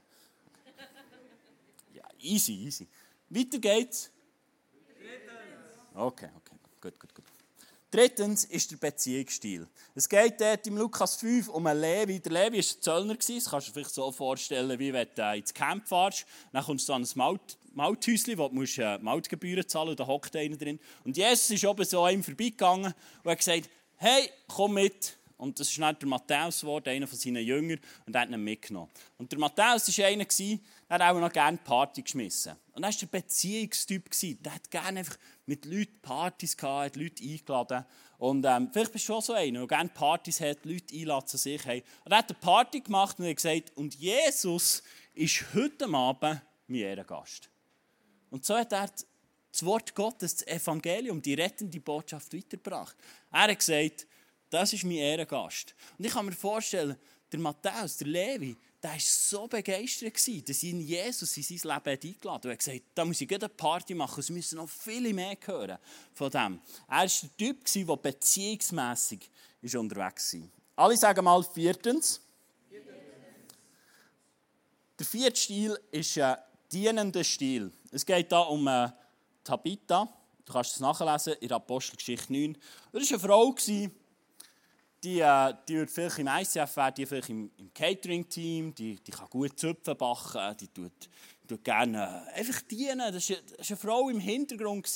Ja, 1.94 2.04
easy, 2.18 2.52
easy. 2.52 2.88
Weiter 3.28 3.58
geht's. 3.58 4.10
Okay, 5.94 6.30
okay, 6.36 6.56
gut, 6.80 6.98
gut, 6.98 7.14
gut. 7.14 7.24
Drittens 7.90 8.44
ist 8.44 8.70
der 8.70 8.78
Beziehungsstil. 8.78 9.68
Es 9.94 10.08
geht 10.08 10.40
dort 10.40 10.66
im 10.66 10.78
Lukas 10.78 11.16
5 11.16 11.48
um 11.48 11.66
einen 11.66 11.82
Levi. 11.82 12.20
Der 12.20 12.32
Levi 12.32 12.56
war 12.56 12.64
ein 12.64 12.82
Zöllner. 12.82 13.14
Das 13.14 13.26
kannst 13.26 13.68
du 13.68 13.70
dir 13.70 13.74
vielleicht 13.74 13.94
so 13.94 14.10
vorstellen, 14.10 14.78
wie 14.78 14.94
wenn 14.94 15.08
du 15.14 15.36
ins 15.36 15.52
Camp 15.52 15.86
fährst. 15.86 16.24
Dann 16.52 16.64
kommst 16.64 16.88
du 16.88 16.94
an 16.94 17.02
ein 17.02 17.06
Maut, 17.74 17.96
Mauthäuschen, 17.96 18.38
wo 18.38 18.48
du 18.48 18.62
äh, 18.62 18.98
Mautgebühren 18.98 19.66
zahlen 19.68 19.88
musst. 19.88 20.00
Da 20.00 20.06
hockt 20.06 20.36
einer 20.36 20.56
drin. 20.56 20.78
Und 21.04 21.16
Jesus 21.16 21.50
ist 21.50 21.64
oben 21.64 21.84
so 21.84 22.04
an 22.04 22.14
ihm 22.14 22.22
vorbeigegangen 22.22 22.94
und 23.22 23.30
hat 23.30 23.38
gesagt, 23.38 23.68
hey, 23.96 24.30
komm 24.48 24.74
mit. 24.74 25.16
Und 25.42 25.58
das 25.58 25.70
ist 25.70 25.78
dann 25.80 25.98
der 25.98 26.08
Matthäus 26.08 26.60
geworden, 26.60 26.88
einer 26.88 27.08
von 27.08 27.18
seinen 27.18 27.44
Jüngern, 27.44 27.80
und 28.06 28.16
hat 28.16 28.30
ihn 28.30 28.44
mitgenommen. 28.44 28.88
Und 29.18 29.32
der 29.32 29.40
Matthäus 29.40 29.98
war 29.98 30.06
einer, 30.06 30.24
der 30.24 30.58
hat 30.88 31.02
auch 31.02 31.18
noch 31.18 31.32
gerne 31.32 31.58
Party 31.58 32.02
geschmissen. 32.02 32.52
Und 32.74 32.84
er 32.84 32.90
war 32.90 32.96
der 32.96 33.06
Beziehungstyp. 33.06 34.08
Der 34.40 34.54
hat 34.54 34.70
gerne 34.70 35.00
einfach 35.00 35.16
mit 35.46 35.64
Leuten 35.64 35.98
Partys 36.00 36.56
gehabt, 36.56 36.84
hat 36.84 36.96
Leute 36.96 37.24
eingeladen. 37.24 37.84
Und 38.18 38.46
ähm, 38.46 38.70
vielleicht 38.72 38.92
bist 38.92 39.08
du 39.08 39.14
schon 39.14 39.20
so 39.20 39.32
einer, 39.32 39.58
der 39.58 39.66
gerne 39.66 39.88
Partys 39.88 40.40
hat, 40.40 40.64
Leute 40.64 40.94
einladen 40.94 41.26
zu 41.26 41.36
sich. 41.36 41.66
Haben. 41.66 41.82
Und 42.04 42.12
er 42.12 42.18
hat 42.18 42.30
eine 42.30 42.38
Party 42.38 42.80
gemacht 42.80 43.18
und 43.18 43.26
hat 43.26 43.34
gesagt, 43.34 43.72
und 43.74 43.96
Jesus 43.96 44.84
ist 45.12 45.44
heute 45.54 45.92
Abend 45.92 46.40
mein 46.68 46.78
Ehrengast. 46.78 47.51
Und 48.32 48.46
so 48.46 48.56
hat 48.56 48.72
er 48.72 48.88
das 49.52 49.64
Wort 49.64 49.94
Gottes, 49.94 50.36
das 50.36 50.46
Evangelium, 50.46 51.20
die 51.20 51.34
rettende 51.34 51.78
Botschaft 51.78 52.34
weitergebracht. 52.34 52.96
Er 53.30 53.42
hat 53.42 53.58
gesagt, 53.58 54.06
das 54.48 54.72
ist 54.72 54.84
mein 54.84 54.96
Ehrengast. 54.96 55.74
Und 55.98 56.06
ich 56.06 56.12
kann 56.12 56.24
mir 56.24 56.32
vorstellen, 56.32 56.96
der 57.30 57.38
Matthäus, 57.40 57.98
der 57.98 58.08
Levi, 58.08 58.56
der 58.82 58.92
war 58.92 59.00
so 59.00 59.46
begeistert, 59.46 60.48
dass 60.48 60.62
ihn 60.62 60.80
Jesus 60.80 61.36
in 61.36 61.42
sein 61.42 61.74
Leben 61.74 62.00
eingeladen 62.00 62.32
hat. 62.32 62.44
Er 62.46 62.52
hat 62.52 62.58
gesagt, 62.58 62.82
da 62.94 63.04
muss 63.04 63.20
ich 63.20 63.34
eine 63.34 63.48
Party 63.50 63.94
machen, 63.94 64.20
es 64.20 64.30
müssen 64.30 64.56
noch 64.56 64.68
viele 64.68 65.12
mehr 65.12 65.36
hören 65.44 65.76
von 66.14 66.30
dem. 66.30 66.58
Er 66.88 67.00
war 67.00 67.06
der 67.06 67.36
Typ, 67.36 67.64
der 67.64 67.96
beziehungsmässig 67.96 69.30
unterwegs 69.74 70.34
war. 70.34 70.48
Alle 70.76 70.96
sagen 70.96 71.22
mal 71.22 71.44
viertens. 71.44 72.18
Der 74.98 75.06
vierte 75.06 75.38
Stil 75.38 75.78
ist 75.90 76.16
ein 76.16 76.36
dienender 76.72 77.24
Stil. 77.24 77.70
Es 77.90 78.06
geht 78.06 78.28
hier 78.28 78.48
um 78.48 78.66
äh, 78.66 78.88
Tabitha. 79.44 80.08
Du 80.44 80.52
kannst 80.52 80.74
es 80.74 80.80
nachlesen 80.80 81.34
in 81.40 81.52
Apostelgeschichte 81.52 82.32
9. 82.32 82.56
Das 82.92 83.10
war 83.10 83.18
eine 83.18 83.18
Frau, 83.18 83.54
die, 85.04 85.20
äh, 85.20 85.54
die 85.68 85.74
wird 85.74 85.90
vielleicht 85.90 86.18
im 86.18 86.28
ICF 86.28 86.76
werden, 86.76 86.94
die 86.96 87.06
vielleicht 87.06 87.28
im, 87.28 87.50
im 87.56 87.74
Catering-Team, 87.74 88.74
die, 88.74 88.96
die 88.96 89.10
kann 89.10 89.28
gut 89.28 89.58
Zöpfe 89.58 89.94
backen, 89.94 90.56
die 90.58 90.68
tut, 90.68 91.08
tut 91.46 91.64
gerne 91.64 92.24
äh, 92.34 92.40
einfach 92.40 92.62
dienen. 92.62 93.12
Das 93.12 93.30
war 93.30 93.36
eine, 93.36 93.76
Frau 93.76 94.08
im 94.08 94.20
Hintergrund. 94.20 94.88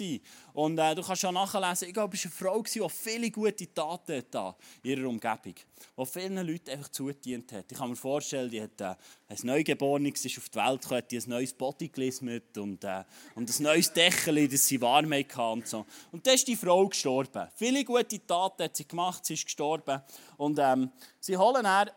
Und 0.53 0.79
äh, 0.79 0.95
du 0.95 1.03
kannst 1.03 1.23
schon 1.23 1.35
nachlesen, 1.35 1.89
ich 1.89 1.95
glaube, 1.95 2.17
es 2.17 2.25
war 2.25 2.53
eine 2.53 2.65
Frau, 2.73 2.89
die 2.89 2.95
viele 2.95 3.31
gute 3.31 3.73
Taten 3.73 4.17
hat 4.17 4.57
in 4.83 4.91
ihrer 4.91 5.09
Umgebung, 5.09 5.55
die 5.99 6.07
vielen 6.07 6.47
Leuten 6.47 6.71
einfach 6.71 6.89
zugedient 6.89 7.53
hat. 7.53 7.71
Ich 7.71 7.79
kann 7.79 7.91
mir 7.91 7.97
vorstellen, 7.97 8.51
die 8.51 8.63
hat 8.63 8.81
äh, 8.81 8.95
ein 9.29 9.39
Neugeborenes 9.43 10.25
ist 10.25 10.39
auf 10.39 10.49
die 10.49 10.59
Welt 10.59 10.83
gekommen, 10.83 11.03
die 11.11 11.19
ein 11.19 11.29
neues 11.29 11.53
Body 11.53 11.89
gelismet 11.89 12.57
und, 12.59 12.85
äh, 12.85 13.05
und 13.35 13.51
ein 13.51 13.63
neues 13.63 13.93
Dächeli, 13.93 14.49
das 14.49 14.67
sie 14.67 14.81
warm 14.81 15.13
hatte 15.13 15.43
und 15.43 15.67
so. 15.67 15.85
Und 16.13 16.27
dann 16.27 16.35
ist 16.35 16.47
die 16.47 16.57
Frau 16.57 16.87
gestorben. 16.87 17.49
Viele 17.55 17.85
gute 17.85 18.25
Taten 18.25 18.63
hat 18.63 18.77
sie 18.77 18.87
gemacht, 18.87 19.25
sie 19.25 19.35
ist 19.35 19.45
gestorben. 19.45 20.01
Und 20.37 20.59
ähm, 20.61 20.91
sie 21.21 21.37
holen 21.37 21.65
dann 21.65 21.91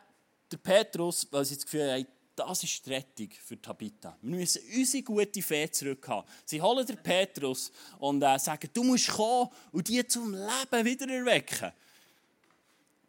den 0.52 0.60
Petrus, 0.60 1.28
weil 1.32 1.46
sie 1.46 1.56
das 1.56 1.66
Gefühl 1.66 1.92
haben, 1.92 2.08
das 2.40 2.64
ist 2.64 2.86
die 2.86 2.94
Rettung 2.94 3.30
für 3.44 3.62
Tabitha. 3.62 4.18
Wir 4.22 4.38
müssen 4.38 4.62
unsere 4.76 5.04
gute 5.04 5.42
Fee 5.42 5.70
zurückhaben. 5.70 6.30
Sie 6.46 6.62
holen 6.62 6.86
den 6.86 6.98
Petrus 6.98 7.72
und 8.00 8.22
äh, 8.24 8.40
sagen, 8.40 8.70
du 8.74 8.84
musst 8.84 9.10
kommen 9.10 9.50
und 9.72 9.88
die 9.88 10.06
zum 10.08 10.34
Leben 10.34 10.86
wieder 10.86 11.08
erwecken. 11.10 11.72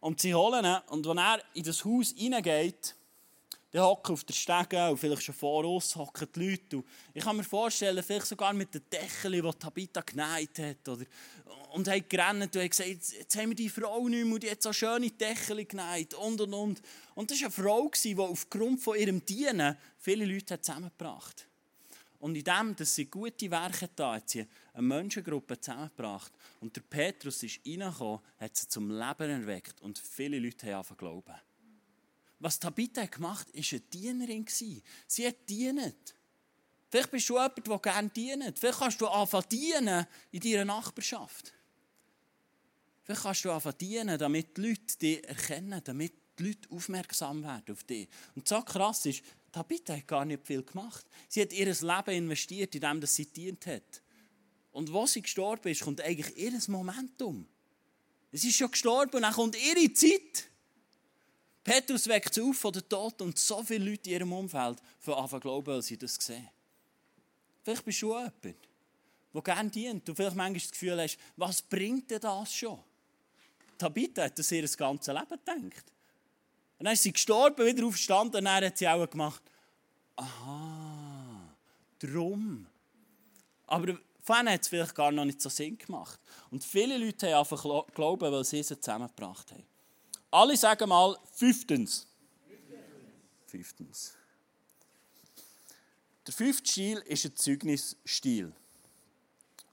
Und 0.00 0.20
sie 0.20 0.34
holen 0.34 0.64
ihn 0.64 0.78
und 0.88 1.06
wenn 1.06 1.18
er 1.18 1.40
in 1.54 1.62
das 1.62 1.84
Haus 1.84 2.12
hineingeht, 2.16 2.96
dann 3.72 3.82
hocken 3.82 4.12
auf 4.12 4.24
der 4.24 4.34
Stege 4.34 4.90
und 4.90 4.98
vielleicht 4.98 5.22
schon 5.22 5.34
vor 5.34 5.64
uns 5.64 5.94
hocken 5.94 6.28
die 6.34 6.50
Leute. 6.50 6.76
Und 6.78 6.86
ich 7.14 7.22
kann 7.22 7.36
mir 7.36 7.44
vorstellen, 7.44 8.02
vielleicht 8.02 8.26
sogar 8.26 8.52
mit 8.52 8.74
den 8.74 8.82
Deckeln, 8.90 9.42
die 9.42 9.58
Tabitha 9.58 10.00
geneigt 10.00 10.58
hat. 10.58 10.88
Oder, 10.88 11.04
und 11.72 11.88
haben 11.88 12.04
gerannt 12.08 12.54
und 12.56 12.60
haben 12.60 12.68
gesagt, 12.68 12.88
jetzt, 12.88 13.12
jetzt 13.12 13.36
haben 13.36 13.50
wir 13.50 13.54
die 13.54 13.68
Frau 13.68 14.08
nicht 14.08 14.24
mehr 14.24 14.34
und 14.34 14.42
die 14.42 14.50
hat 14.50 14.62
so 14.62 14.72
schöne 14.72 15.10
Deckel 15.10 15.64
geneigt 15.64 16.14
und 16.14 16.40
und 16.40 16.52
und. 16.52 16.82
Und 17.14 17.30
das 17.30 17.40
war 17.40 17.46
eine 17.46 17.54
Frau, 17.54 17.90
die 18.04 18.18
aufgrund 18.18 18.80
von 18.80 18.98
ihrem 18.98 19.24
Dienen 19.24 19.76
viele 19.98 20.24
Leute 20.24 20.60
zusammengebracht 20.60 21.42
hat. 21.42 21.46
Und 22.18 22.36
in 22.36 22.44
dem, 22.44 22.76
dass 22.76 22.94
sie 22.94 23.06
gute 23.06 23.50
Werke 23.50 23.88
da 23.96 24.14
hat 24.14 24.28
sie 24.28 24.46
eine 24.74 24.82
Menschengruppe 24.82 25.58
zusammengebracht. 25.58 26.32
Und 26.60 26.76
der 26.76 26.82
Petrus 26.82 27.42
ist 27.42 27.60
reingekommen, 27.66 28.20
hat 28.38 28.56
sie 28.56 28.68
zum 28.68 28.90
Leben 28.90 29.30
erweckt 29.30 29.80
und 29.80 29.98
viele 29.98 30.38
Leute 30.38 30.66
haben 30.66 30.74
angefangen 30.74 30.98
glauben. 30.98 31.49
Was 32.40 32.58
Tabitha 32.58 33.04
gemacht 33.04 33.46
hat, 33.48 33.54
war 33.54 33.64
eine 33.70 33.80
Dienerin. 33.80 34.46
Sie 34.48 35.26
hat 35.26 35.48
dienet. 35.48 36.14
Vielleicht 36.90 37.10
bist 37.10 37.28
du 37.28 37.34
jemand, 37.34 37.66
der 37.66 37.78
gerne 37.78 38.08
dient. 38.08 38.58
Vielleicht 38.58 38.78
kannst 38.78 39.00
du 39.00 39.06
anfangen 39.06 39.48
dienen 39.50 40.06
in 40.32 40.40
deiner 40.40 40.64
Nachbarschaft. 40.64 41.52
Vielleicht 43.04 43.22
kannst 43.22 43.44
du 43.44 43.52
anfangen 43.52 43.78
dienen, 43.78 44.18
damit 44.18 44.56
die 44.56 44.60
Leute 44.62 44.98
dich 44.98 45.24
erkennen, 45.24 45.80
damit 45.84 46.14
die 46.38 46.48
Leute 46.48 46.70
aufmerksam 46.70 47.42
werden 47.42 47.72
auf 47.72 47.84
dich. 47.84 48.08
Und 48.34 48.48
so 48.48 48.60
krass 48.62 49.06
ist, 49.06 49.22
Tabitha 49.52 49.96
hat 49.96 50.08
gar 50.08 50.24
nicht 50.24 50.46
viel 50.46 50.62
gemacht. 50.62 51.04
Sie 51.28 51.42
hat 51.42 51.52
ihr 51.52 51.66
Leben 51.66 52.10
investiert, 52.10 52.74
indem 52.74 53.04
sie 53.06 53.26
dient 53.26 53.66
hat. 53.66 54.02
Und 54.72 54.92
wo 54.92 55.06
sie 55.06 55.22
gestorben 55.22 55.68
ist, 55.68 55.82
kommt 55.82 56.00
eigentlich 56.00 56.36
ihr 56.36 56.58
Momentum. 56.68 57.46
Es 58.32 58.44
ist 58.44 58.56
schon 58.56 58.70
gestorben 58.70 59.16
und 59.16 59.22
dann 59.22 59.32
kommt 59.32 59.56
ihre 59.56 59.92
Zeit. 59.92 60.49
Petrus 61.62 62.08
weckt 62.08 62.34
sie 62.34 62.42
auf 62.42 62.56
von 62.56 62.72
den 62.72 62.88
Toten 62.88 63.24
und 63.24 63.38
so 63.38 63.62
viele 63.62 63.90
Leute 63.90 64.08
in 64.10 64.16
ihrem 64.16 64.32
Umfeld 64.32 64.78
von 64.98 65.14
Anfang 65.14 65.40
glauben, 65.40 65.66
weil 65.66 65.82
sie 65.82 65.98
das 65.98 66.14
sehen. 66.14 66.48
Vielleicht 67.62 67.84
bist 67.84 68.00
du 68.02 68.16
jemand, 68.16 68.42
der 68.42 69.42
gerne 69.42 69.70
dient. 69.70 70.08
Du 70.08 70.14
vielleicht 70.14 70.36
manchmal 70.36 70.60
das 70.60 70.70
Gefühl 70.70 71.00
hast, 71.00 71.18
was 71.36 71.62
bringt 71.62 72.10
dir 72.10 72.18
das 72.18 72.54
schon? 72.54 72.78
Tabitha 73.76 74.24
hat 74.24 74.38
das 74.38 74.50
ihr 74.52 74.66
ganzes 74.68 75.12
Leben 75.12 75.28
gedacht. 75.28 75.84
Und 76.78 76.84
dann 76.84 76.94
ist 76.94 77.02
sie 77.02 77.12
gestorben, 77.12 77.66
wieder 77.66 77.86
aufgestanden 77.86 78.38
und 78.38 78.44
dann 78.46 78.64
hat 78.64 78.78
sie 78.78 78.88
auch 78.88 79.08
gemacht, 79.08 79.42
aha, 80.16 81.54
drum. 81.98 82.66
Aber 83.66 83.98
vorhin 84.22 84.48
hat 84.48 84.62
es 84.62 84.68
vielleicht 84.68 84.94
gar 84.94 85.12
noch 85.12 85.24
nicht 85.24 85.40
so 85.40 85.50
Sinn 85.50 85.76
gemacht. 85.76 86.18
Und 86.50 86.64
viele 86.64 86.96
Leute 86.96 87.28
haben 87.28 87.40
einfach 87.40 87.62
glauben, 87.92 88.32
weil 88.32 88.44
sie 88.44 88.62
sie 88.62 88.80
zusammengebracht 88.80 89.52
haben. 89.52 89.69
Alle 90.30 90.56
sagen 90.56 90.88
mal 90.88 91.18
fünftens. 91.32 92.06
Fünftens. 93.46 94.14
Der 96.26 96.34
fünfte 96.34 96.70
Stil 96.70 96.98
ist 96.98 97.24
ein 97.24 97.36
Zeugnisstil. 97.36 98.52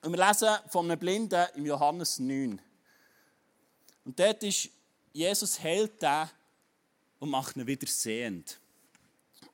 Und 0.01 0.17
wir 0.17 0.27
lesen 0.27 0.49
von 0.69 0.85
einem 0.85 0.99
Blinden 0.99 1.45
im 1.55 1.65
Johannes 1.65 2.17
9. 2.17 2.59
Und 4.05 4.19
dort 4.19 4.41
ist, 4.41 4.69
Jesus 5.13 5.59
hält 5.59 6.01
den 6.01 6.29
und 7.19 7.29
macht 7.29 7.55
ihn 7.55 7.67
wieder 7.67 7.85
sehend. 7.85 8.59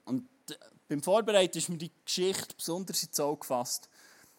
Und 0.06 0.30
äh, 0.50 0.56
beim 0.88 1.04
Vorbereiten 1.04 1.58
ist 1.58 1.70
mir 1.70 1.78
die 1.78 1.92
Geschichte 2.06 2.56
besonders 2.56 3.04
ins 3.04 3.20
Auge 3.20 3.42
gefasst, 3.42 3.90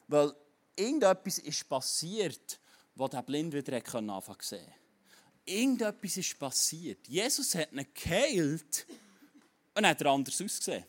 weil 0.08 0.32
irgendetwas 0.76 1.38
ist 1.38 1.68
passiert, 1.68 2.58
wo 2.94 3.08
der 3.08 3.22
Blind 3.22 3.52
wieder 3.52 3.76
anfangen 3.76 4.40
zu 4.40 4.48
sehen 4.48 4.72
Irgendetwas 5.44 6.16
ist 6.16 6.38
passiert. 6.38 7.06
Jesus 7.06 7.54
hat 7.54 7.72
ihn 7.72 7.86
geheilt 7.92 8.86
und 9.74 9.86
hat 9.86 10.00
er 10.00 10.10
anders 10.10 10.40
ausgesehen. 10.40 10.84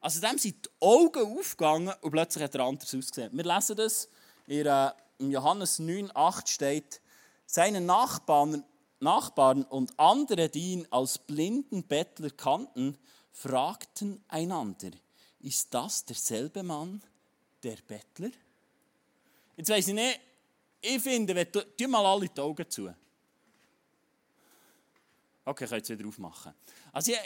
Also 0.00 0.20
dem 0.20 0.38
sind 0.38 0.64
die 0.64 0.70
Augen 0.80 1.38
aufgegangen 1.38 1.94
und 2.00 2.10
plötzlich 2.10 2.44
hat 2.44 2.54
er 2.54 2.64
anders 2.64 2.94
ausgesehen. 2.94 3.30
Wir 3.32 3.44
lesen 3.44 3.76
das 3.76 4.08
in, 4.46 5.30
Johannes 5.30 5.78
9, 5.78 6.10
8 6.14 6.48
steht, 6.48 7.00
seine 7.46 7.80
Nachbarn 7.80 8.64
Nachbarn 9.00 9.64
und 9.64 9.98
andere, 9.98 10.48
die 10.48 10.72
ihn 10.72 10.86
als 10.90 11.18
blinden 11.18 11.82
Bettler 11.84 12.30
kannten, 12.30 12.96
fragten 13.30 14.24
einander, 14.28 14.90
ist 15.40 15.72
das 15.74 16.04
derselbe 16.04 16.62
Mann, 16.62 17.02
der 17.62 17.76
Bettler? 17.86 18.30
Jetzt 19.56 19.70
weiss 19.70 19.88
ich 19.88 19.94
nicht, 19.94 20.20
ich 20.86 21.02
finde, 21.02 21.34
wenn 21.34 21.50
du, 21.50 21.60
tu 21.76 21.88
mal 21.88 22.04
alle 22.04 22.28
die 22.28 22.40
Augen 22.40 22.68
zu. 22.68 22.94
Okay, 25.44 25.66
kann 25.66 25.78
jetzt 25.78 25.90
wieder 25.90 26.08
aufmachen. 26.08 26.52
Also 26.92 27.12
ich, 27.12 27.18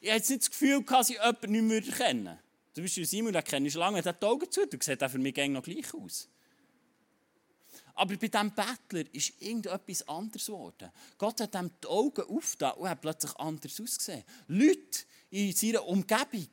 ich 0.00 0.08
jetzt 0.08 0.30
nicht 0.30 0.42
das 0.42 0.50
Gefühl, 0.50 0.82
dass 0.84 1.10
ich 1.10 1.16
jemanden 1.16 1.52
nicht 1.52 1.62
mehr 1.62 1.86
erkennen 1.86 2.38
Du 2.74 2.80
bist 2.80 2.94
Simon, 2.94 3.34
den 3.34 3.44
kenne 3.44 3.68
ich 3.68 3.74
lange, 3.74 3.98
er 3.98 4.04
hat 4.04 4.22
die 4.22 4.26
Augen 4.26 4.50
zu, 4.50 4.66
du 4.66 4.78
siehst 4.80 5.02
auch 5.02 5.10
für 5.10 5.18
mich 5.18 5.36
noch 5.36 5.62
gleich 5.62 5.92
aus. 5.92 6.28
Aber 7.94 8.16
bei 8.16 8.28
diesem 8.28 8.50
Bettler 8.54 9.14
ist 9.14 9.34
irgendetwas 9.40 10.08
anderes 10.08 10.46
geworden. 10.46 10.90
Gott 11.18 11.40
hat 11.42 11.54
ihm 11.54 11.70
die 11.82 11.88
Augen 11.88 12.22
aufgetan 12.22 12.72
und 12.78 12.88
hat 12.88 13.02
plötzlich 13.02 13.36
anders 13.36 13.78
ausgesehen. 13.78 14.24
Leute 14.48 15.04
in 15.28 15.52
seiner 15.52 15.86
Umgebung 15.86 16.48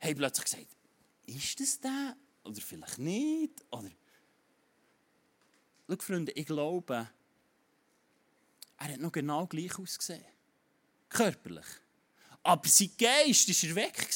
haben 0.00 0.16
plötzlich 0.16 0.44
gesagt, 0.44 0.76
ist 1.26 1.60
das 1.60 1.80
der? 1.80 2.16
Oder 2.44 2.60
vielleicht 2.60 2.98
nicht? 2.98 3.64
Oder... 3.72 3.90
Schau, 5.88 5.96
Freunde, 5.98 6.32
ich 6.32 6.46
glaube, 6.46 7.08
er 8.78 8.92
hat 8.92 9.00
noch 9.00 9.12
genau 9.12 9.46
gleich 9.46 9.78
ausgesehen. 9.78 10.24
Körperlich. 11.08 11.66
Aber 12.42 12.68
sein 12.68 12.90
Geist 12.98 13.48
war 13.48 13.74
weg. 13.74 14.08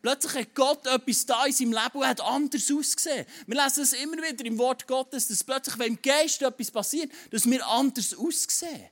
Plötzlich 0.00 0.34
hat 0.34 0.54
Gott 0.54 0.86
etwas 0.86 1.26
da 1.26 1.46
in 1.46 1.52
seinem 1.52 1.72
Leben 1.72 1.98
und 1.98 2.06
hat 2.06 2.20
anders 2.20 2.70
ausgesehen. 2.70 3.26
Wir 3.46 3.62
lesen 3.62 3.82
es 3.82 3.92
immer 3.94 4.16
wieder 4.16 4.44
im 4.44 4.58
Wort 4.58 4.86
Gottes, 4.86 5.28
dass 5.28 5.42
plötzlich, 5.42 5.78
wenn 5.78 5.94
im 5.94 6.02
Geist 6.02 6.40
etwas 6.42 6.70
passiert, 6.70 7.10
dass 7.30 7.46
wir 7.46 7.66
anders 7.66 8.14
aussehen. 8.14 8.90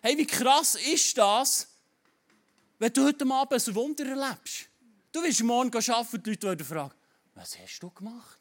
Hey, 0.00 0.16
wie 0.16 0.26
krass 0.26 0.74
ist 0.74 1.16
das, 1.18 1.68
wenn 2.78 2.92
du 2.92 3.04
heute 3.04 3.26
Abend 3.30 3.68
ein 3.68 3.74
Wunder 3.74 4.06
erlebst? 4.06 4.68
Du 5.12 5.22
willst 5.22 5.42
morgen 5.42 5.74
arbeiten 5.74 6.16
und 6.16 6.26
die 6.26 6.30
Leute 6.30 6.46
werden 6.46 6.66
fragen, 6.66 6.94
was 7.34 7.58
hast 7.58 7.80
du 7.80 7.90
gemacht? 7.90 8.38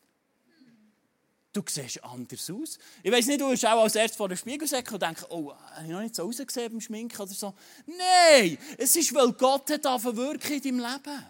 Du 1.53 1.61
siehst 1.67 2.01
anders 2.03 2.49
aus. 2.49 2.77
Ich 3.03 3.11
weiß 3.11 3.25
nicht, 3.27 3.41
du 3.41 3.49
hast 3.49 3.65
auch 3.65 3.83
als 3.83 3.95
erstes 3.95 4.15
vor 4.15 4.29
dem 4.29 4.37
Spiegel 4.37 4.67
und 4.73 5.01
denkst, 5.01 5.23
oh, 5.29 5.53
habe 5.53 5.85
ich 5.85 5.91
noch 5.91 6.01
nicht 6.01 6.15
so 6.15 6.23
ausgesehen 6.23 6.71
beim 6.71 6.79
Schminken 6.79 7.21
oder 7.21 7.33
so. 7.33 7.53
Nein, 7.85 8.57
es 8.77 8.95
ist, 8.95 9.13
weil 9.13 9.33
Gott 9.33 9.69
hat 9.69 9.83
wirken 9.83 10.53
in 10.53 10.61
deinem 10.61 10.79
Leben. 10.79 11.25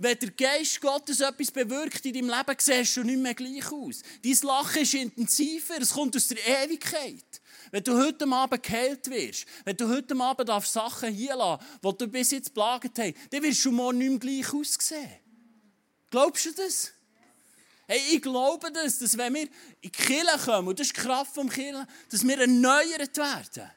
Wenn 0.00 0.18
der 0.18 0.30
Geist 0.30 0.80
Gottes 0.80 1.20
etwas 1.20 1.50
bewirkt 1.50 2.06
in 2.06 2.14
deinem 2.14 2.28
Leben, 2.28 2.56
siehst 2.58 2.96
du 2.96 3.02
nicht 3.02 3.18
mehr 3.18 3.34
gleich 3.34 3.70
aus. 3.70 4.00
Dein 4.22 4.38
Lachen 4.42 4.82
ist 4.82 4.94
intensiver, 4.94 5.80
es 5.80 5.90
kommt 5.90 6.16
aus 6.16 6.28
der 6.28 6.38
Ewigkeit. 6.64 7.42
Wenn 7.70 7.84
du 7.84 7.98
heute 7.98 8.26
Abend 8.26 8.62
geheilt 8.62 9.10
wirst, 9.10 9.44
wenn 9.64 9.76
du 9.76 9.88
heute 9.88 10.18
Abend 10.18 10.48
auf 10.48 10.66
Sachen 10.66 11.12
hier 11.12 11.36
lassen, 11.36 11.62
die 11.84 11.98
du 11.98 12.06
bis 12.06 12.30
jetzt 12.30 12.54
plagt 12.54 12.98
hast, 12.98 13.14
dann 13.30 13.42
wirst 13.42 13.64
du 13.64 13.72
morgen 13.72 13.98
nicht 13.98 14.08
mehr 14.08 14.18
gleich 14.18 14.54
aussehen. 14.54 15.10
Glaubst 16.10 16.46
du 16.46 16.52
das? 16.52 16.92
Hey, 17.90 18.02
ich 18.10 18.20
glaube 18.20 18.70
das, 18.70 18.98
dass 18.98 19.16
wenn 19.16 19.32
wir 19.32 19.42
in 19.44 19.50
die 19.82 19.88
Kirche 19.88 20.38
kommen, 20.44 20.68
und 20.68 20.78
das 20.78 20.88
ist 20.88 20.96
die 20.96 21.00
Kraft 21.00 21.34
vom 21.34 21.48
Kirche, 21.48 21.86
dass 22.10 22.26
wir 22.26 22.38
erneuert 22.38 23.16
werden. 23.16 23.70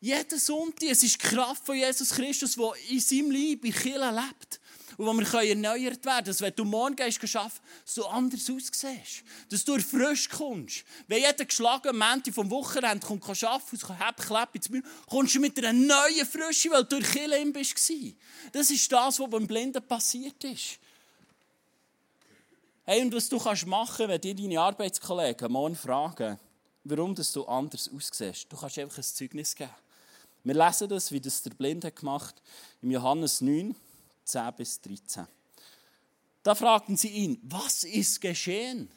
Jeden 0.00 0.38
Sonntag, 0.40 0.88
es 0.90 1.04
ist 1.04 1.22
die 1.22 1.28
Kraft 1.28 1.64
von 1.64 1.76
Jesus 1.76 2.10
Christus, 2.10 2.56
der 2.56 2.72
in 2.88 2.98
seinem 2.98 3.30
Leib 3.30 3.64
in 3.64 3.72
Kirche 3.72 4.10
lebt. 4.10 4.60
Und 4.96 5.06
wo 5.06 5.12
wir 5.12 5.48
erneuert 5.48 6.04
werden 6.04 6.24
dass 6.24 6.40
wenn 6.40 6.54
du 6.56 6.64
morgen 6.64 6.96
gehst, 6.96 7.22
du 7.22 8.06
anders 8.06 8.50
aussiehst. 8.50 9.22
Dass 9.48 9.64
du 9.64 9.78
frisch 9.78 10.28
kommst. 10.28 10.84
Wenn 11.06 11.22
jeder 11.22 11.44
geschlagen 11.44 11.96
Montag 11.96 12.34
vom 12.34 12.50
Wochenende 12.50 13.06
kommt, 13.06 13.22
kann 13.22 13.36
arbeiten, 13.48 13.98
Hepp, 13.98 14.16
Klepp 14.16 14.54
ins 14.56 14.68
Müll, 14.68 14.82
kommst 15.08 15.36
du 15.36 15.40
mit 15.40 15.56
einer 15.58 15.72
neuen 15.72 16.26
Frische, 16.26 16.70
weil 16.70 16.82
du 16.84 16.98
durch 16.98 17.12
Kirche 17.12 17.52
bist. 17.52 17.78
Das 18.52 18.68
ist 18.68 18.90
das, 18.90 19.20
was 19.20 19.30
beim 19.30 19.46
Blinden 19.46 19.86
passiert 19.86 20.42
ist. 20.42 20.80
Hey, 22.92 23.02
und 23.02 23.14
was 23.14 23.28
du 23.28 23.38
kannst 23.38 23.68
machen, 23.68 24.08
wenn 24.08 24.20
dir 24.20 24.34
deine 24.34 24.60
Arbeitskollegen 24.60 25.52
morgen 25.52 25.76
fragen, 25.76 26.40
warum 26.82 27.14
du 27.14 27.44
anders 27.44 27.88
aussiehst, 27.88 28.52
du 28.52 28.56
kannst 28.56 28.80
einfach 28.80 28.98
ein 28.98 29.04
Zeugnis 29.04 29.54
geben. 29.54 29.70
Wir 30.42 30.54
lesen 30.54 30.88
das, 30.88 31.12
wie 31.12 31.20
das 31.20 31.40
der 31.40 31.50
Blinde 31.50 31.92
gemacht 31.92 32.34
hat, 32.34 32.42
im 32.82 32.90
Johannes 32.90 33.42
9, 33.42 33.76
10 34.24 34.54
bis 34.56 34.80
13. 34.80 35.24
Da 36.42 36.56
fragten 36.56 36.96
sie 36.96 37.10
ihn, 37.10 37.38
was 37.44 37.84
ist 37.84 38.20
geschehen? 38.20 38.90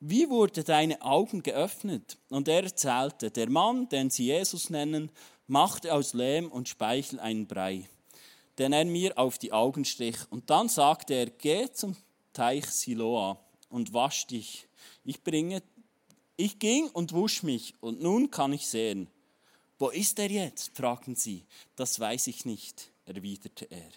Wie 0.00 0.26
wurden 0.30 0.64
deine 0.64 1.02
Augen 1.02 1.42
geöffnet? 1.42 2.16
Und 2.30 2.48
er 2.48 2.62
erzählte, 2.62 3.30
der 3.30 3.50
Mann, 3.50 3.90
den 3.90 4.08
sie 4.08 4.28
Jesus 4.28 4.70
nennen, 4.70 5.12
machte 5.48 5.92
aus 5.92 6.14
Lehm 6.14 6.50
und 6.50 6.66
Speichel 6.66 7.20
einen 7.20 7.46
Brei, 7.46 7.90
den 8.56 8.72
er 8.72 8.86
mir 8.86 9.18
auf 9.18 9.36
die 9.36 9.52
Augen 9.52 9.84
strich. 9.84 10.16
Und 10.30 10.48
dann 10.48 10.70
sagte 10.70 11.12
er, 11.12 11.26
geh 11.26 11.70
zum 11.70 11.94
Teich 12.32 12.66
Siloa 12.66 13.38
und 13.68 13.92
wasch 13.92 14.26
dich. 14.26 14.68
Ich 15.04 15.22
bringe, 15.22 15.62
ich 16.36 16.58
ging 16.58 16.88
und 16.90 17.12
wusch 17.12 17.42
mich 17.42 17.74
und 17.80 18.00
nun 18.00 18.30
kann 18.30 18.52
ich 18.52 18.66
sehen. 18.66 19.08
Wo 19.78 19.90
ist 19.90 20.18
er 20.18 20.30
jetzt? 20.30 20.76
fragten 20.76 21.16
sie. 21.16 21.44
Das 21.76 21.98
weiß 21.98 22.28
ich 22.28 22.44
nicht, 22.44 22.90
erwiderte 23.04 23.64
er. 23.70 23.90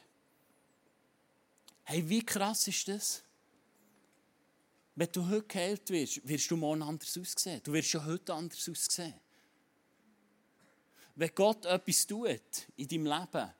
Hey, 1.83 2.09
wie 2.09 2.25
krass 2.25 2.67
ist 2.67 2.87
das? 2.87 3.23
Wenn 4.95 5.11
du 5.11 5.27
heute 5.27 5.43
geheilt 5.43 5.89
wirst, 5.89 6.27
wirst 6.27 6.49
du 6.49 6.57
morgen 6.57 6.81
anders 6.81 7.17
aussehen. 7.17 7.61
Du 7.63 7.73
wirst 7.73 7.89
schon 7.89 8.05
heute 8.05 8.33
anders 8.33 8.67
aussehen. 8.67 9.13
Wenn 11.15 11.35
Gott 11.35 11.65
etwas 11.65 12.07
tut 12.07 12.67
in 12.75 12.87
deinem 12.87 13.05
Leben, 13.05 13.51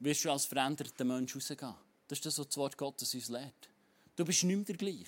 wirst 0.00 0.24
du 0.24 0.30
als 0.30 0.46
veränderter 0.46 1.04
Mensch 1.04 1.34
rausgehen. 1.34 1.74
Das 2.06 2.18
ist 2.18 2.26
das, 2.26 2.38
was 2.38 2.46
das 2.46 2.56
Wort 2.56 2.76
Gottes 2.76 3.14
uns 3.14 3.28
lehrt. 3.28 3.68
Du 4.18 4.24
bist 4.24 4.42
nicht 4.42 4.56
mehr 4.56 4.64
der 4.64 4.76
gleich. 4.76 5.06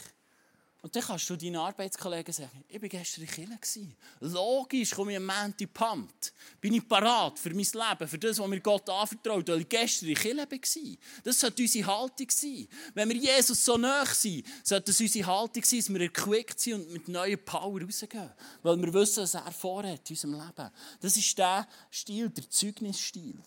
Und 0.83 0.95
dann 0.95 1.03
kannst 1.03 1.29
du 1.29 1.37
deinen 1.37 1.57
Arbeitskollegen 1.57 2.33
sagen, 2.33 2.65
ich 2.69 2.81
war 2.81 2.89
gestern 2.89 3.25
in 3.25 3.29
Kirche. 3.29 3.89
Logisch, 4.21 4.93
komme 4.93 5.11
ich 5.11 5.17
am 5.17 5.27
Montag 5.27 5.75
pumpt. 5.75 6.33
Bin 6.61 6.75
ich 6.75 6.89
parat 6.89 7.37
für 7.37 7.51
mein 7.51 7.67
Leben, 7.67 8.09
für 8.09 8.19
das, 8.19 8.39
was 8.39 8.49
mir 8.49 8.61
Gott 8.61 8.89
anvertraut, 8.89 9.49
weil 9.49 9.63
ich 9.63 9.69
gestern 9.69 10.11
in 10.11 10.15
Kirche 10.15 10.39
war. 10.39 10.97
Das 11.25 11.41
sollte 11.41 11.61
unsere 11.61 11.87
Haltung 11.89 12.31
sein. 12.31 12.69
Wenn 12.95 13.09
wir 13.09 13.17
Jesus 13.17 13.65
so 13.65 13.77
nahe 13.77 14.07
sind, 14.07 14.47
sollte 14.63 14.93
es 14.93 15.01
unsere 15.01 15.27
Haltung 15.27 15.65
sein, 15.65 15.81
dass 15.81 15.93
wir 15.93 16.01
erquickt 16.03 16.61
sind 16.61 16.75
und 16.75 16.93
mit 16.93 17.09
neuer 17.09 17.37
Power 17.37 17.83
rausgehen. 17.83 18.31
Weil 18.63 18.81
wir 18.81 18.95
wissen, 18.95 19.25
was 19.25 19.35
er 19.35 19.51
vorhat 19.51 20.09
in 20.09 20.15
unserem 20.15 20.35
Leben. 20.35 20.71
Das 21.01 21.17
ist 21.17 21.37
der 21.37 21.67
Stil, 21.91 22.31
der 22.31 22.49
Zeugnisstil. 22.49 23.43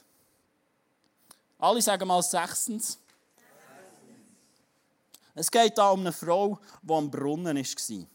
Alle 1.58 1.82
sagen 1.82 2.06
mal 2.06 2.21
sechstens, 2.21 2.99
es 5.36 5.50
geht 5.50 5.78
da 5.78 5.91
um 5.91 6.02
eine 6.02 6.12
Frau, 6.12 6.60
die 6.82 6.93
am 6.93 7.10
Brunnen 7.10 7.58
war. 7.58 8.08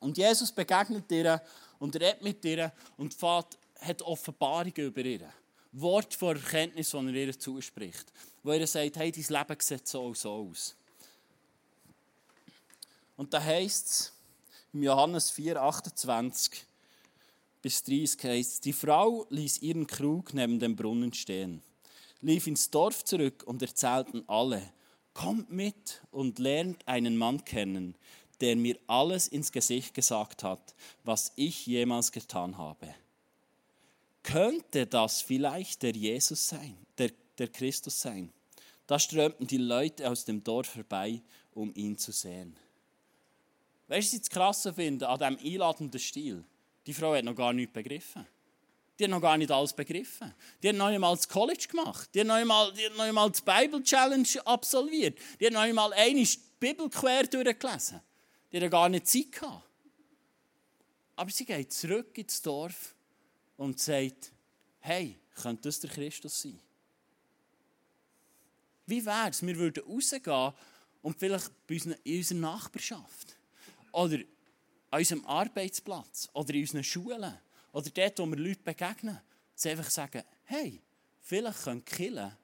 Und 0.00 0.18
Jesus 0.18 0.50
begegnet 0.50 1.10
ihr 1.12 1.40
und 1.78 1.94
redet 1.94 2.22
mit 2.22 2.44
ihr 2.44 2.72
und 2.96 3.16
hat 3.22 4.02
Offenbarungen 4.02 4.86
über 4.86 5.04
ihr. 5.04 5.32
Wort 5.72 6.14
von 6.14 6.36
Erkenntnis, 6.36 6.90
die 6.90 6.96
er 6.96 7.14
ihr 7.14 7.38
zuspricht. 7.38 8.12
Wo 8.42 8.50
er 8.50 8.66
sagt, 8.66 8.96
hey, 8.96 9.10
dein 9.10 9.24
Leben 9.24 9.60
sieht 9.60 9.88
so 9.88 10.06
und 10.06 10.18
so 10.18 10.30
aus. 10.30 10.74
Und 13.16 13.32
da 13.32 13.42
heißt 13.42 13.88
es, 13.88 14.12
im 14.72 14.82
Johannes 14.82 15.30
4, 15.30 15.62
28 15.62 16.64
bis 17.60 17.82
30 17.84 18.24
heißt 18.24 18.52
es, 18.52 18.60
die 18.60 18.72
Frau 18.72 19.26
ließ 19.30 19.62
ihren 19.62 19.86
Krug 19.86 20.34
neben 20.34 20.58
dem 20.58 20.74
Brunnen 20.74 21.12
stehen, 21.12 21.62
lief 22.20 22.46
ins 22.46 22.70
Dorf 22.70 23.04
zurück 23.04 23.44
und 23.46 23.62
erzählten 23.62 24.24
alle, 24.26 24.72
Kommt 25.14 25.50
mit 25.50 26.02
und 26.10 26.38
lernt 26.38 26.86
einen 26.88 27.16
Mann 27.16 27.44
kennen, 27.44 27.96
der 28.40 28.56
mir 28.56 28.78
alles 28.86 29.28
ins 29.28 29.52
Gesicht 29.52 29.94
gesagt 29.94 30.42
hat, 30.42 30.74
was 31.04 31.32
ich 31.36 31.66
jemals 31.66 32.12
getan 32.12 32.58
habe. 32.58 32.94
Könnte 34.22 34.86
das 34.86 35.20
vielleicht 35.20 35.82
der 35.82 35.92
Jesus 35.92 36.48
sein, 36.48 36.76
der, 36.98 37.10
der 37.38 37.48
Christus 37.48 38.00
sein? 38.00 38.32
Da 38.86 38.98
strömten 38.98 39.46
die 39.46 39.58
Leute 39.58 40.10
aus 40.10 40.24
dem 40.24 40.42
Dorf 40.42 40.68
vorbei, 40.68 41.22
um 41.54 41.72
ihn 41.74 41.98
zu 41.98 42.12
sehen. 42.12 42.56
Weißt 43.88 44.12
du, 44.12 44.16
was 44.16 44.22
ich 44.22 44.28
das 44.28 44.30
Krasse 44.30 44.74
finde 44.74 45.08
an 45.08 45.18
diesem 45.18 45.52
einladenden 45.52 46.00
Stil? 46.00 46.44
Die 46.86 46.94
Frau 46.94 47.14
hat 47.14 47.24
noch 47.24 47.36
gar 47.36 47.52
nichts 47.52 47.72
begriffen. 47.72 48.26
Die 49.02 49.06
haben 49.06 49.18
noch 49.18 49.20
gar 49.20 49.36
nicht 49.36 49.50
alles 49.50 49.72
begriffen. 49.72 50.32
Die 50.62 50.68
haben 50.68 50.76
noch 50.76 50.86
einmal 50.86 51.16
das 51.16 51.28
College 51.28 51.66
gemacht. 51.68 52.08
Die 52.14 52.20
haben 52.20 52.28
noch 52.28 52.36
einmal, 52.36 52.72
die 52.72 52.86
haben 52.86 52.96
noch 52.96 53.02
einmal 53.02 53.32
die 53.32 53.40
Bible 53.40 53.82
Challenge 53.82 54.28
absolviert. 54.44 55.18
Die 55.40 55.46
haben 55.46 55.54
noch 55.54 55.62
einmal 55.62 55.92
eine 55.92 56.24
Bibel 56.60 56.88
quer 56.88 57.26
durchgelesen. 57.26 58.00
Die 58.52 58.60
haben 58.60 58.70
gar 58.70 58.88
nicht 58.88 59.08
Zeit 59.08 59.32
gehabt. 59.32 59.64
Aber 61.16 61.30
sie 61.32 61.44
geht 61.44 61.72
zurück 61.72 62.16
ins 62.16 62.40
Dorf 62.42 62.94
und 63.56 63.80
sagt, 63.80 64.30
hey, 64.78 65.18
könnte 65.34 65.62
das 65.62 65.80
der 65.80 65.90
Christus 65.90 66.42
sein? 66.42 66.60
Wie 68.86 69.04
wäre 69.04 69.30
es, 69.30 69.44
wir 69.44 69.56
würden 69.56 69.82
rausgehen 69.84 70.52
und 71.02 71.18
vielleicht 71.18 71.50
in 71.66 71.96
unserer 72.18 72.38
Nachbarschaft 72.38 73.36
oder 73.90 74.18
an 74.92 74.98
unserem 75.00 75.26
Arbeitsplatz 75.26 76.28
oder 76.34 76.54
in 76.54 76.60
unseren 76.60 76.84
Schulen 76.84 77.36
Oder 77.72 77.90
dort, 77.90 78.18
wo 78.18 78.26
wir 78.26 78.36
Leute 78.36 78.62
begegnen, 78.62 79.20
sie 79.54 79.70
einfach 79.70 79.90
sagen, 79.90 80.22
hey, 80.44 80.80
vielleicht 81.20 81.64
können 81.64 81.84
Killen 81.84 82.36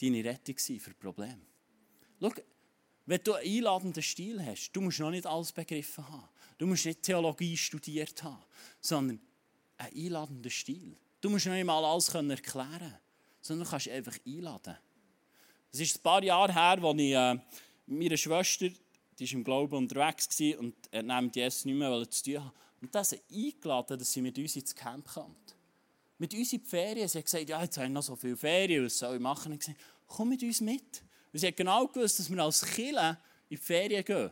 deine 0.00 0.24
Rettung 0.24 0.58
sein 0.58 0.80
für 0.80 0.94
Probleme. 0.94 1.40
Schau, 2.20 2.32
wenn 3.06 3.20
du 3.22 3.34
einen 3.34 3.46
einladenden 3.46 4.02
Stil 4.02 4.44
hast, 4.44 4.70
du 4.72 4.80
musst 4.80 4.98
noch 5.00 5.10
nicht 5.10 5.26
alles 5.26 5.52
begriffen 5.52 6.06
haben. 6.08 6.28
Du 6.58 6.66
musst 6.66 6.84
nicht 6.84 7.02
Theologie 7.02 7.56
studiert 7.56 8.22
haben, 8.22 8.42
sondern 8.80 9.20
einen 9.78 9.96
einladenden 9.96 10.50
Stil. 10.50 10.96
Du 11.20 11.30
musst 11.30 11.46
noch 11.46 11.54
nicht 11.54 11.64
mal 11.64 11.84
alles 11.84 12.08
erklären 12.08 12.78
können, 12.78 12.98
sondern 13.40 13.64
du 13.64 13.70
kannst 13.70 13.88
einfach 13.88 14.18
einladen. 14.26 14.76
Es 15.72 15.80
ist 15.80 15.96
ein 15.96 16.02
paar 16.02 16.22
Jahre 16.22 16.52
her, 16.52 16.82
als 16.82 16.98
ich 16.98 17.12
äh, 17.12 17.38
meine 17.86 18.18
Schwester, 18.18 18.68
die 19.18 19.26
war 19.26 19.32
im 19.32 19.44
Glauben 19.44 19.76
unterwegs 19.76 20.28
und 20.58 20.74
er 20.90 21.02
nimmt 21.02 21.36
Jesus 21.36 21.64
nicht 21.64 21.74
mehr 21.76 22.10
zu 22.10 22.22
tun 22.22 22.44
haben. 22.44 22.52
Und 22.80 22.94
das 22.94 23.12
hat 23.12 23.20
eingeladen, 23.32 23.98
dass 23.98 24.12
sie 24.12 24.22
mit 24.22 24.38
uns 24.38 24.56
ins 24.56 24.74
Camp 24.74 25.06
kommt. 25.06 25.56
Mit 26.18 26.34
uns 26.34 26.52
in 26.52 26.62
die 26.62 26.68
Ferien. 26.68 27.08
Sie 27.08 27.18
hat 27.18 27.24
gesagt, 27.24 27.48
ja, 27.48 27.62
jetzt 27.62 27.76
haben 27.76 27.84
wir 27.84 27.90
noch 27.90 28.02
so 28.02 28.16
viele 28.16 28.36
Ferien, 28.36 28.84
was 28.84 28.98
soll 28.98 29.16
ich 29.16 29.20
machen? 29.20 29.52
Ich 29.52 29.60
gesagt, 29.60 29.78
komm 30.06 30.30
mit 30.30 30.42
uns 30.42 30.60
mit. 30.60 31.02
Und 31.32 31.38
sie 31.38 31.46
hat 31.46 31.56
genau 31.56 31.86
gewusst, 31.86 32.18
dass 32.18 32.30
wir 32.30 32.42
als 32.42 32.64
Killer 32.64 33.18
in 33.48 33.56
die 33.56 33.62
Ferien 33.62 34.04
gehen. 34.04 34.30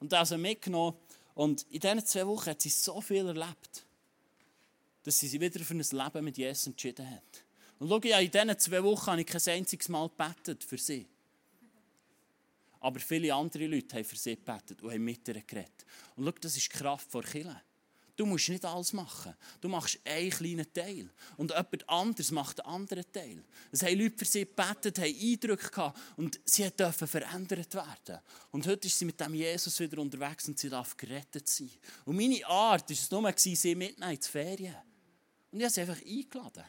Und 0.00 0.12
das 0.12 0.20
hat 0.20 0.28
sie 0.28 0.38
mitgenommen. 0.38 0.96
Und 1.34 1.66
in 1.70 1.80
diesen 1.80 2.04
zwei 2.04 2.26
Wochen 2.26 2.50
hat 2.50 2.60
sie 2.60 2.68
so 2.68 3.00
viel 3.00 3.26
erlebt, 3.26 3.84
dass 5.02 5.18
sie 5.18 5.28
sich 5.28 5.40
wieder 5.40 5.60
für 5.60 5.74
ein 5.74 5.78
Leben 5.78 6.24
mit 6.24 6.38
Jesus 6.38 6.66
entschieden 6.66 7.08
hat. 7.10 7.44
Und 7.78 7.88
schau, 7.88 8.00
ja, 8.04 8.18
in 8.20 8.30
diesen 8.30 8.58
zwei 8.58 8.82
Wochen 8.84 9.06
habe 9.06 9.20
ich 9.20 9.26
kein 9.26 9.54
einziges 9.54 9.88
Mal 9.88 10.08
gebetet 10.08 10.62
für 10.62 10.78
sie. 10.78 11.06
Aber 12.82 12.98
viele 12.98 13.32
andere 13.32 13.68
Leute 13.68 13.96
haben 13.96 14.04
für 14.04 14.16
sie 14.16 14.34
gebetet 14.34 14.82
und 14.82 14.90
haben 14.90 15.04
mit 15.04 15.26
ihr 15.28 15.40
geredet. 15.40 15.86
Und 16.16 16.24
schau, 16.24 16.32
das 16.32 16.56
ist 16.56 16.72
die 16.72 16.78
Kraft 16.78 17.10
vor 17.10 17.22
Kirche. 17.22 17.62
Du 18.16 18.26
musst 18.26 18.48
nicht 18.48 18.64
alles 18.64 18.92
machen. 18.92 19.34
Du 19.60 19.68
machst 19.68 20.00
einen 20.04 20.30
kleinen 20.30 20.72
Teil. 20.72 21.08
Und 21.36 21.50
jemand 21.50 21.88
anderes 21.88 22.30
macht 22.32 22.60
einen 22.60 22.74
anderen 22.74 23.10
Teil. 23.12 23.42
Es 23.70 23.82
haben 23.82 23.98
Leute 23.98 24.18
für 24.18 24.24
sie 24.24 24.40
gebetet, 24.44 24.98
haben 24.98 25.14
Eindrücke 25.14 25.70
gehabt 25.70 25.98
und 26.16 26.40
sie 26.44 26.68
dürfen 26.70 27.08
verändert 27.08 27.72
werden. 27.72 28.18
Und 28.50 28.66
heute 28.66 28.88
ist 28.88 28.98
sie 28.98 29.04
mit 29.04 29.18
dem 29.18 29.34
Jesus 29.34 29.78
wieder 29.78 30.02
unterwegs 30.02 30.48
und 30.48 30.58
sie 30.58 30.68
darf 30.68 30.96
gerettet 30.96 31.48
sein. 31.48 31.70
Und 32.04 32.16
meine 32.16 32.44
Art 32.46 32.90
war 32.90 32.96
es 32.96 33.10
nur, 33.10 33.32
sie 33.36 33.74
mitnehmen 33.76 34.12
ins 34.12 34.26
Ferien. 34.26 34.76
Und 35.52 35.60
ich 35.60 35.64
habe 35.64 35.72
sie 35.72 35.80
einfach 35.80 36.02
eingeladen. 36.04 36.64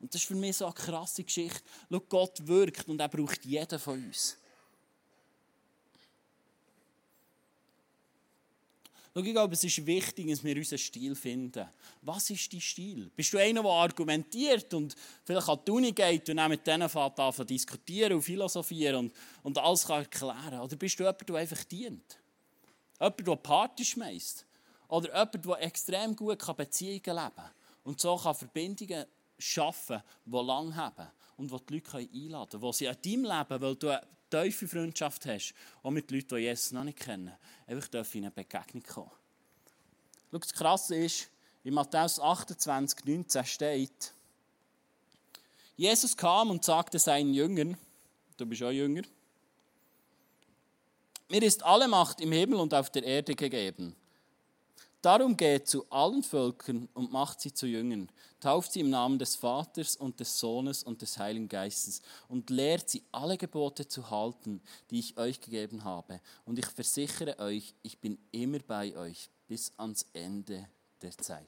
Und 0.00 0.12
das 0.14 0.20
ist 0.20 0.28
für 0.28 0.34
mich 0.34 0.56
so 0.56 0.64
eine 0.64 0.74
krasse 0.74 1.24
Geschichte. 1.24 1.62
Schau, 1.90 2.00
Gott 2.00 2.46
wirkt 2.46 2.88
und 2.88 3.00
er 3.00 3.08
braucht 3.08 3.44
jeden 3.44 3.78
von 3.78 4.02
uns. 4.02 4.36
Schau, 9.16 9.22
ich 9.22 9.32
glaube, 9.32 9.54
es 9.54 9.62
ist 9.62 9.86
wichtig, 9.86 10.28
dass 10.28 10.42
wir 10.42 10.56
unseren 10.56 10.78
Stil 10.78 11.14
finden. 11.14 11.68
Was 12.02 12.30
ist 12.30 12.52
dein 12.52 12.60
Stil? 12.60 13.10
Bist 13.14 13.32
du 13.32 13.38
einer, 13.38 13.62
der 13.62 13.70
argumentiert 13.70 14.74
und 14.74 14.96
vielleicht 15.22 15.48
an 15.48 15.60
die 15.64 15.70
Uni 15.70 15.92
geht 15.92 16.28
und 16.30 16.36
dann 16.36 16.50
mit 16.50 16.66
denen 16.66 16.88
fährt 16.88 17.20
an 17.20 17.46
diskutieren 17.46 18.14
und 18.14 18.22
philosophieren 18.22 18.96
und, 18.96 19.12
und 19.44 19.58
alles 19.58 19.86
kann 19.86 20.02
erklären? 20.02 20.58
Oder 20.58 20.74
bist 20.74 20.98
du 20.98 21.04
jemand, 21.04 21.28
der 21.28 21.36
einfach 21.36 21.62
dient? 21.62 22.18
Jemand, 22.98 23.26
der 23.26 23.36
Party 23.36 23.84
schmeißt? 23.84 24.46
Oder 24.88 25.06
jemand, 25.06 25.44
der 25.44 25.62
extrem 25.62 26.16
gut 26.16 26.56
Beziehungen 26.56 27.00
leben 27.04 27.14
kann 27.14 27.50
und 27.84 28.00
so 28.00 28.16
kann 28.16 28.34
Verbindungen 28.34 29.04
schaffen, 29.38 30.02
die 30.24 30.36
lang 30.38 30.74
haben 30.74 31.06
und 31.36 31.52
die 31.52 31.56
die 31.66 31.74
Leute 31.74 31.98
einladen 32.12 32.60
können, 32.60 32.72
die 32.72 32.76
sie 32.76 32.88
an 32.88 32.96
deinem 33.00 33.22
Leben, 33.22 33.62
weil 33.62 33.76
du 33.76 34.00
tiefe 34.42 34.68
Freundschaft 34.68 35.26
hast, 35.26 35.54
auch 35.82 35.90
mit 35.90 36.10
Leuten, 36.10 36.36
die 36.36 36.42
Jesus 36.42 36.72
noch 36.72 36.84
nicht 36.84 36.98
kennen, 36.98 37.32
einfach 37.66 37.88
in 38.14 38.24
eine 38.24 38.30
Begegnung 38.30 38.82
kommen. 38.82 39.10
Schau, 40.30 40.38
das 40.38 40.52
Krasse 40.52 40.96
ist, 40.96 41.28
in 41.62 41.74
Matthäus 41.74 42.20
28, 42.20 43.04
19 43.04 43.44
steht, 43.44 44.12
Jesus 45.76 46.16
kam 46.16 46.50
und 46.50 46.64
sagte 46.64 46.98
seinen 46.98 47.34
Jüngern, 47.34 47.76
du 48.36 48.46
bist 48.46 48.62
auch 48.62 48.70
Jünger, 48.70 49.02
mir 51.28 51.42
ist 51.42 51.62
alle 51.64 51.88
Macht 51.88 52.20
im 52.20 52.32
Himmel 52.32 52.60
und 52.60 52.74
auf 52.74 52.90
der 52.90 53.02
Erde 53.02 53.34
gegeben. 53.34 53.96
Darum 55.04 55.36
geht 55.36 55.68
zu 55.68 55.84
allen 55.90 56.22
Völkern 56.22 56.88
und 56.94 57.12
macht 57.12 57.38
sie 57.38 57.52
zu 57.52 57.66
Jüngern, 57.66 58.08
tauft 58.40 58.72
sie 58.72 58.80
im 58.80 58.88
Namen 58.88 59.18
des 59.18 59.36
Vaters 59.36 59.96
und 59.96 60.18
des 60.18 60.38
Sohnes 60.38 60.82
und 60.82 61.02
des 61.02 61.18
Heiligen 61.18 61.46
Geistes 61.46 62.00
und 62.26 62.48
lehrt 62.48 62.88
sie 62.88 63.02
alle 63.12 63.36
Gebote 63.36 63.86
zu 63.86 64.08
halten, 64.08 64.62
die 64.88 65.00
ich 65.00 65.18
euch 65.18 65.42
gegeben 65.42 65.84
habe. 65.84 66.22
Und 66.46 66.58
ich 66.58 66.64
versichere 66.64 67.38
euch, 67.38 67.74
ich 67.82 67.98
bin 67.98 68.16
immer 68.32 68.60
bei 68.60 68.96
euch 68.96 69.28
bis 69.46 69.72
ans 69.76 70.06
Ende 70.14 70.70
der 71.02 71.12
Zeit. 71.18 71.44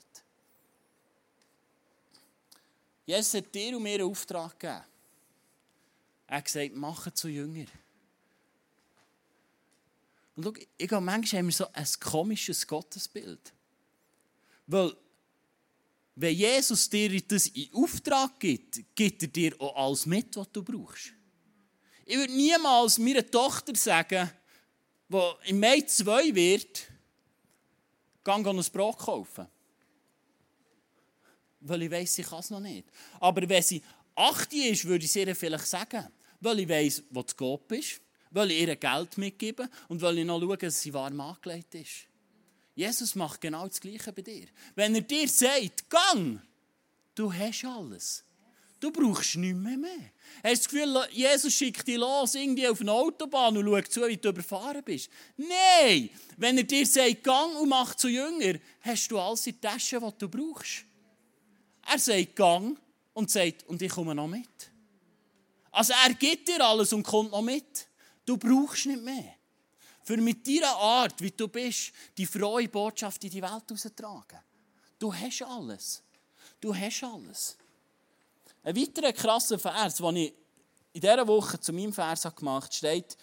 Jesus 3.07 3.33
hat 3.33 3.55
dir 3.55 3.75
und 3.75 3.85
mir 3.85 3.95
einen 3.95 4.11
Auftrag 4.11 4.61
gegeben. 4.61 4.85
Er 6.27 6.37
hat 6.37 6.45
gesagt, 6.45 6.77
mache 6.77 7.15
zu 7.15 7.29
Jüngern. 7.29 7.69
Und 10.37 10.45
schau, 10.45 10.53
ich 10.77 10.89
glaube, 10.89 11.05
manchmal 11.05 11.41
haben 11.41 11.47
wir 11.47 11.55
so 11.55 11.67
ein 11.73 11.87
komisches 11.99 12.67
Gottesbild. 12.67 13.53
Weil, 14.67 14.95
wenn 16.15 16.37
Jesus 16.37 16.89
dir 16.89 17.21
das 17.23 17.49
in 17.49 17.73
Auftrag 17.73 18.39
gibt, 18.39 18.95
gibt 18.95 19.23
er 19.23 19.29
dir 19.29 19.61
auch 19.61 19.75
alles 19.77 20.07
mit, 20.07 20.37
was 20.37 20.53
du 20.53 20.63
brauchst. 20.63 21.13
Ich 22.05 22.17
würde 22.17 22.33
niemals 22.33 22.99
meiner 22.99 23.29
Tochter 23.29 23.75
sagen, 23.75 24.31
die 25.09 25.33
im 25.47 25.59
Mai 25.59 25.81
2 25.81 26.35
wird, 26.35 26.83
geh 28.25 28.31
ein 28.31 28.43
Brot 28.43 28.99
kaufen. 28.99 29.47
Weil 31.61 31.83
ich 31.83 31.91
weiss, 31.91 32.15
sie 32.15 32.23
kann 32.23 32.41
es 32.41 32.51
noch 32.51 32.61
nicht. 32.61 32.89
Aber 33.19 33.49
wenn 33.49 33.63
sie 33.63 33.83
8 34.15 34.53
ist, 34.53 34.85
würde 34.85 35.05
ich 35.05 35.17
ihr 35.17 35.35
vielleicht 35.35 35.67
sagen. 35.67 36.07
Weil 36.41 36.61
ich 36.61 36.69
weiss, 36.69 37.03
wo 37.11 37.23
das 37.23 37.37
Gott 37.37 37.73
ist 37.73 38.01
will 38.31 38.51
ich 38.51 38.61
ihr 38.61 38.77
Geld 38.77 39.19
mitgeben 39.19 39.69
und 39.89 40.01
will 40.01 40.19
ich 40.19 40.25
noch 40.25 40.41
schauen, 40.41 40.59
dass 40.59 40.81
sie 40.81 40.95
warm 40.95 41.21
angelegt 41.21 41.75
ist. 41.75 42.07
Jesus 42.75 43.15
macht 43.15 43.41
genau 43.41 43.67
das 43.67 43.81
Gleiche 43.81 44.13
bei 44.13 44.23
dir. 44.23 44.47
Wenn 44.75 44.95
er 44.95 45.01
dir 45.01 45.29
sagt, 45.29 45.89
gang, 45.89 46.41
du 47.15 47.33
hast 47.33 47.65
alles. 47.65 48.23
Du 48.79 48.91
brauchst 48.91 49.37
nichts 49.37 49.59
mehr. 49.59 49.91
Hast 50.45 50.71
du 50.73 50.79
das 50.79 50.87
Gefühl, 50.87 51.09
Jesus 51.11 51.55
schickt 51.55 51.89
dich 51.89 51.97
los 51.97 52.35
irgendwie 52.35 52.69
auf 52.69 52.81
eine 52.83 52.93
Autobahn 52.93 53.57
und 53.57 53.65
schaut 53.65 53.91
zu, 53.91 54.07
wie 54.07 54.19
du 54.19 54.29
überfahren 54.29 54.83
bist? 54.85 55.09
Nein! 55.37 56.11
Wenn 56.37 56.59
er 56.59 56.65
dir 56.65 56.85
sagt, 56.85 57.25
gang 57.25 57.57
und 57.57 57.71
mach 57.71 57.95
zu 57.95 58.09
Jünger, 58.09 58.59
hast 58.83 59.11
du 59.11 59.19
alles 59.19 59.47
in 59.47 59.59
der 59.61 59.71
Tasche, 59.71 60.01
was 60.03 60.19
du 60.19 60.29
brauchst. 60.29 60.85
Er 61.91 61.99
sagt, 61.99 62.37
gang 62.37 62.79
und 63.15 63.31
sagt, 63.31 63.67
und 63.67 63.81
ich 63.81 63.91
komme 63.91 64.15
noch 64.15 64.29
mit. 64.29 64.71
Also 65.73 65.95
er 66.05 66.13
gibt 66.13 66.49
dir 66.49 66.63
alles 66.63 66.93
und 66.93 67.03
kommt 67.03 67.31
noch 67.31 67.43
mit. 67.43 67.86
Du 68.27 68.37
brauchst 68.37 68.87
nicht 68.87 69.03
mehr. 69.03 69.37
Für 70.03 70.17
mit 70.17 70.47
deiner 70.47 70.77
Art, 70.77 71.21
wie 71.21 71.31
du 71.31 71.49
bist, 71.49 71.93
die 72.19 72.27
frohe 72.27 72.69
Botschaft 72.69 73.25
in 73.25 73.31
die 73.31 73.43
Welt 73.43 73.63
herauszutragen. 73.69 74.41
Du 74.99 75.15
hast 75.15 75.43
alles. 75.43 76.03
Du 76.61 76.75
hast 76.75 77.05
alles. 77.05 77.57
Ein 78.63 78.77
weiterer 78.77 79.13
krasser 79.13 79.59
Vers, 79.59 79.97
den 79.97 80.17
ich 80.17 80.35
in 80.93 81.01
dieser 81.01 81.27
Woche 81.27 81.59
zu 81.61 81.73
meinem 81.73 81.93
Vers 81.93 82.23
gemacht 82.23 82.65
habe, 82.65 82.75
steht 82.75 83.17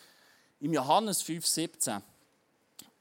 im 0.60 0.74
Johannes 0.74 1.24
5,17, 1.24 2.02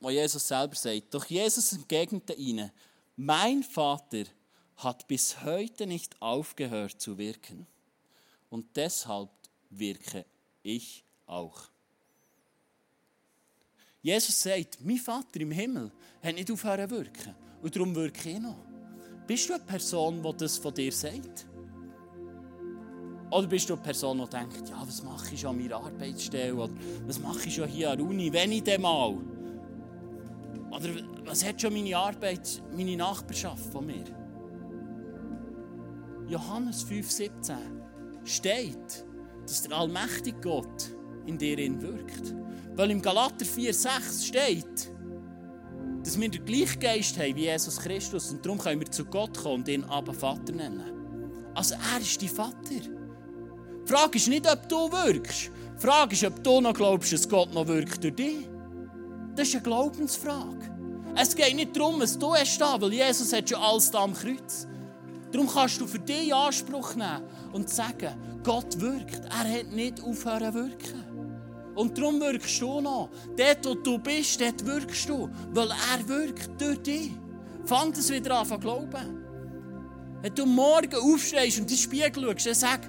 wo 0.00 0.10
Jesus 0.10 0.46
selber 0.46 0.74
sagt: 0.74 1.14
Doch 1.14 1.24
Jesus 1.26 1.72
entgegnete 1.72 2.32
ihnen: 2.32 2.70
Mein 3.16 3.62
Vater 3.62 4.24
hat 4.76 5.06
bis 5.06 5.42
heute 5.42 5.86
nicht 5.86 6.20
aufgehört 6.20 7.00
zu 7.00 7.18
wirken. 7.18 7.66
Und 8.50 8.76
deshalb 8.76 9.30
wirke 9.70 10.24
ich 10.62 11.04
auch. 11.26 11.71
Jesus 14.02 14.42
sagt, 14.42 14.78
mein 14.84 14.96
Vater 14.96 15.40
im 15.40 15.52
Himmel 15.52 15.90
hat 16.22 16.34
nicht 16.34 16.50
aufhören 16.50 16.88
zu 16.88 16.96
wirken. 16.96 17.34
Und 17.62 17.76
darum 17.76 17.94
wirke 17.94 18.30
ich 18.30 18.40
noch. 18.40 18.58
Bist 19.28 19.48
du 19.48 19.54
eine 19.54 19.62
Person, 19.62 20.20
die 20.20 20.36
das 20.38 20.58
von 20.58 20.74
dir 20.74 20.90
sagt? 20.90 21.46
Oder 23.30 23.46
bist 23.46 23.70
du 23.70 23.74
eine 23.74 23.82
Person, 23.82 24.18
die 24.18 24.28
denkt, 24.28 24.68
ja, 24.68 24.82
was 24.84 25.04
mache 25.04 25.34
ich 25.34 25.46
an 25.46 25.56
meiner 25.56 25.76
Arbeitsstelle? 25.76 26.54
Oder 26.54 26.72
was 27.06 27.20
mache 27.20 27.46
ich 27.46 27.54
schon 27.54 27.68
hier 27.68 27.92
an 27.92 27.98
der 27.98 28.06
Uni, 28.06 28.32
wenn 28.32 28.50
ich 28.50 28.64
denn 28.64 28.82
mal? 28.82 29.16
Oder 30.70 30.88
was 31.24 31.44
hat 31.44 31.60
schon 31.62 31.72
meine 31.72 31.96
Arbeit, 31.96 32.60
meine 32.76 32.96
Nachbarschaft 32.96 33.72
von 33.72 33.86
mir? 33.86 34.04
Johannes 36.26 36.84
5,17 36.86 37.56
steht, 38.24 39.06
dass 39.46 39.62
der 39.62 39.78
allmächtige 39.78 40.40
Gott 40.40 40.90
in 41.26 41.38
dir 41.38 41.56
wirkt. 41.56 42.41
Weil 42.74 42.90
im 42.90 43.02
Galater 43.02 43.44
4,6 43.44 44.26
steht, 44.26 44.90
dass 46.04 46.18
wir 46.18 46.28
den 46.28 46.44
gleichen 46.44 46.80
Geist 46.80 47.18
haben 47.18 47.36
wie 47.36 47.44
Jesus 47.44 47.78
Christus 47.78 48.30
und 48.30 48.44
darum 48.44 48.58
können 48.58 48.80
wir 48.80 48.90
zu 48.90 49.04
Gott 49.04 49.38
kommen 49.38 49.56
und 49.56 49.68
ihn 49.68 49.84
aber 49.84 50.12
Vater 50.12 50.52
nennen. 50.52 51.52
Also 51.54 51.74
er 51.74 52.00
ist 52.00 52.20
dein 52.20 52.28
Vater. 52.28 52.54
Die 52.70 53.88
Frage 53.92 54.16
ist 54.16 54.28
nicht, 54.28 54.50
ob 54.50 54.68
du 54.68 54.90
wirkst. 54.90 55.50
Die 55.76 55.80
Frage 55.80 56.14
ist, 56.14 56.24
ob 56.24 56.42
du 56.42 56.60
noch 56.60 56.74
glaubst, 56.74 57.12
dass 57.12 57.28
Gott 57.28 57.52
noch 57.52 57.66
wirkt 57.66 58.02
durch 58.02 58.14
dich. 58.14 58.48
Das 59.34 59.48
ist 59.48 59.54
eine 59.54 59.62
Glaubensfrage. 59.62 60.70
Es 61.14 61.36
geht 61.36 61.54
nicht 61.54 61.76
darum, 61.76 62.00
was 62.00 62.18
du 62.18 62.34
hast 62.34 62.58
da, 62.58 62.80
weil 62.80 62.92
Jesus 62.94 63.32
hat 63.32 63.48
schon 63.48 63.58
alles 63.58 63.90
da 63.90 64.02
am 64.02 64.14
Kreuz. 64.14 64.66
Darum 65.30 65.48
kannst 65.48 65.80
du 65.80 65.86
für 65.86 65.98
dich 65.98 66.34
Anspruch 66.34 66.94
nehmen 66.94 67.22
und 67.52 67.68
sagen, 67.68 68.40
Gott 68.42 68.80
wirkt. 68.80 69.24
Er 69.26 69.58
hat 69.58 69.72
nicht 69.72 70.02
aufhören 70.02 70.54
wirken. 70.54 71.11
Und 71.74 71.96
darum 71.96 72.20
wirkst 72.20 72.60
du 72.60 72.80
noch. 72.80 73.10
Dort, 73.36 73.66
wo 73.66 73.74
du 73.74 73.98
bist, 73.98 74.40
dort 74.40 74.64
wirkst 74.66 75.08
du. 75.08 75.30
Weil 75.52 75.70
er 75.70 76.08
wirkt 76.08 76.60
durch 76.60 76.82
dich. 76.82 77.12
Fang 77.64 77.92
das 77.92 78.10
wieder 78.10 78.38
an 78.38 78.46
zu 78.46 78.58
glauben. 78.58 79.22
Wenn 80.20 80.34
du 80.34 80.46
morgen 80.46 80.94
aufstehst 80.94 81.58
und 81.58 81.64
in 81.64 81.68
den 81.68 81.76
Spiegel 81.76 82.24
schaust, 82.24 82.46
dann 82.46 82.54
sag, 82.54 82.80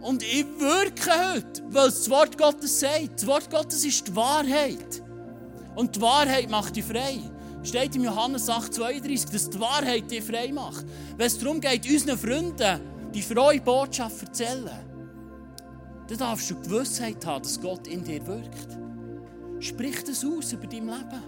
und 0.00 0.22
ich 0.22 0.46
wirke 0.58 1.10
heute, 1.32 1.62
weil 1.68 1.86
das 1.86 2.10
Wort 2.10 2.36
Gottes 2.36 2.80
sagt. 2.80 3.14
Das 3.16 3.26
Wort 3.26 3.50
Gottes 3.50 3.84
ist 3.84 4.08
die 4.08 4.16
Wahrheit. 4.16 5.02
Und 5.76 5.96
die 5.96 6.00
Wahrheit 6.00 6.50
macht 6.50 6.76
dich 6.76 6.84
frei. 6.84 7.18
Steht 7.62 7.94
im 7.94 8.04
Johannes 8.04 8.48
8,32, 8.48 9.30
dass 9.30 9.48
die 9.48 9.60
Wahrheit 9.60 10.10
dich 10.10 10.24
frei 10.24 10.50
macht. 10.52 10.84
Wenn 11.16 11.26
es 11.26 11.38
darum 11.38 11.60
geht, 11.60 11.88
unseren 11.88 12.18
Freunden 12.18 12.80
die 13.14 13.22
frohe 13.22 13.60
Botschaft 13.60 14.18
zu 14.18 14.26
erzählen, 14.26 14.91
dann 16.12 16.18
darfst 16.18 16.50
du 16.50 16.60
Gewissheit 16.60 17.24
haben, 17.24 17.42
dass 17.42 17.58
Gott 17.58 17.86
in 17.86 18.04
dir 18.04 18.26
wirkt. 18.26 18.78
Sprich 19.60 20.04
das 20.04 20.22
aus 20.24 20.52
über 20.52 20.66
dein 20.66 20.86
Leben. 20.86 21.22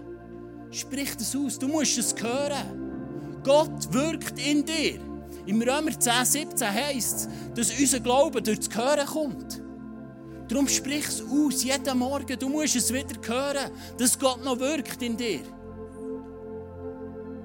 Sprich 0.70 1.16
das 1.16 1.34
aus. 1.34 1.58
Du 1.58 1.68
musst 1.68 1.96
es 1.96 2.14
hören. 2.20 3.40
Gott 3.42 3.92
wirkt 3.92 4.38
in 4.38 4.64
dir. 4.64 5.00
Im 5.46 5.62
Römer 5.62 5.98
10, 5.98 6.24
17 6.24 6.68
heisst 6.68 7.16
es, 7.16 7.28
dass 7.54 7.78
unser 7.78 8.00
Glaube 8.00 8.42
durch 8.42 8.60
das 8.60 8.76
Hören 8.76 9.06
kommt. 9.06 9.62
Darum 10.48 10.68
sprich 10.68 11.06
es 11.06 11.22
aus, 11.22 11.64
jeden 11.64 11.98
Morgen. 11.98 12.38
Du 12.38 12.48
musst 12.50 12.76
es 12.76 12.92
wieder 12.92 13.16
hören, 13.26 13.70
dass 13.96 14.18
Gott 14.18 14.44
noch 14.44 14.58
wirkt 14.58 15.00
in 15.02 15.16
dir. 15.16 15.40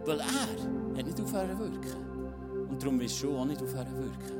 Weil 0.05 0.19
er 0.19 0.97
hat 0.97 1.05
nicht 1.05 1.21
aufhören 1.21 1.57
wirken. 1.57 2.67
Und 2.69 2.81
darum 2.81 2.99
wirst 2.99 3.23
du 3.23 3.37
auch 3.37 3.45
nicht 3.45 3.61
aufhören 3.61 3.95
wirken. 3.97 4.38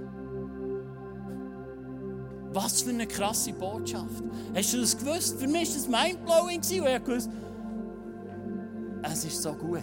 Was 2.52 2.82
für 2.82 2.90
eine 2.90 3.06
krasse 3.06 3.54
Botschaft. 3.54 4.24
Hast 4.56 4.74
du 4.74 4.80
das 4.80 4.98
gewusst? 4.98 5.40
Für 5.40 5.48
mich 5.48 5.70
war 5.70 5.76
das 5.76 5.88
mindblowing. 5.88 6.58
Und 6.58 6.72
ich 6.72 7.08
wusste, 7.08 7.30
es 9.04 9.26
ist 9.26 9.42
so 9.42 9.54
gut. 9.54 9.82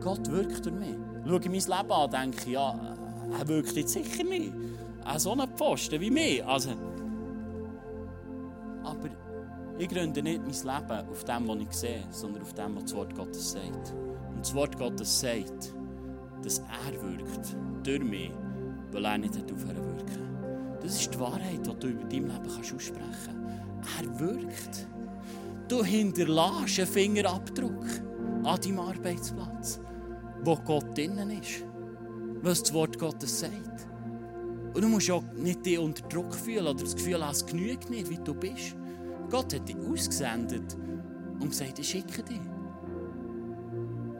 Gott 0.00 0.30
wirkt 0.30 0.64
durch 0.66 0.76
mich. 0.76 0.96
Schaue 1.26 1.40
ich 1.40 1.46
mein 1.46 1.78
Leben 1.78 1.92
an, 1.92 2.10
denke 2.10 2.50
ja, 2.50 2.94
er 3.38 3.48
wirkt 3.48 3.72
jetzt 3.72 3.92
sicher 3.92 4.24
nicht. 4.24 4.52
Auch 5.04 5.18
so 5.18 5.32
einen 5.32 5.48
Pfosten 5.56 6.00
wie 6.00 6.10
mich. 6.10 6.44
Also, 6.44 6.70
aber 8.84 9.08
ich 9.78 9.88
gründe 9.88 10.22
nicht 10.22 10.42
mein 10.42 10.78
Leben 10.78 11.08
auf 11.10 11.24
dem, 11.24 11.48
was 11.48 11.58
ich 11.58 11.72
sehe, 11.72 12.04
sondern 12.10 12.42
auf 12.42 12.54
dem, 12.54 12.76
was 12.76 12.84
das 12.84 12.94
Wort 12.94 13.14
Gottes 13.14 13.52
sagt. 13.52 13.94
Und 14.30 14.40
das 14.40 14.54
Wort 14.54 14.78
Gottes 14.78 15.20
sagt, 15.20 15.74
dass 16.42 16.58
er 16.58 17.02
wirkt 17.02 17.56
durch 17.82 18.04
mich, 18.04 18.30
weil 18.92 19.04
er 19.04 19.18
nicht 19.18 19.34
aufhören 19.34 19.84
wirken. 19.84 20.25
Das 20.86 21.00
ist 21.00 21.14
die 21.14 21.18
Wahrheit, 21.18 21.66
die 21.66 21.80
du 21.80 21.88
über 21.88 22.04
dein 22.04 22.10
Leben 22.10 22.30
kannst 22.30 22.72
aussprechen 22.72 23.02
kannst. 23.82 24.00
Er 24.00 24.20
wirkt. 24.20 24.86
Du 25.66 25.82
hinterlässt 25.82 26.78
einen 26.78 26.86
Fingerabdruck 26.86 27.84
an 28.44 28.60
deinem 28.60 28.78
Arbeitsplatz, 28.78 29.80
wo 30.44 30.54
Gott 30.54 30.96
drinnen 30.96 31.30
ist. 31.30 31.64
Was 32.40 32.62
das 32.62 32.72
Wort 32.72 33.00
Gottes 33.00 33.40
sagt. 33.40 33.88
Und 34.74 34.80
du 34.80 34.88
musst 34.88 35.10
auch 35.10 35.24
nicht 35.34 35.66
dich 35.66 35.76
unter 35.76 36.06
Druck 36.06 36.32
fühlen 36.32 36.68
oder 36.68 36.84
das 36.84 36.94
Gefühl 36.94 37.20
haben, 37.20 37.32
es 37.32 37.44
genügt 37.44 37.90
nicht, 37.90 38.08
wie 38.08 38.18
du 38.22 38.32
bist. 38.32 38.76
Gott 39.28 39.52
hat 39.54 39.68
dich 39.68 39.76
ausgesendet 39.76 40.76
und 41.40 41.48
gesagt, 41.48 41.80
ich 41.80 41.88
schicke 41.88 42.22
dich. 42.22 42.40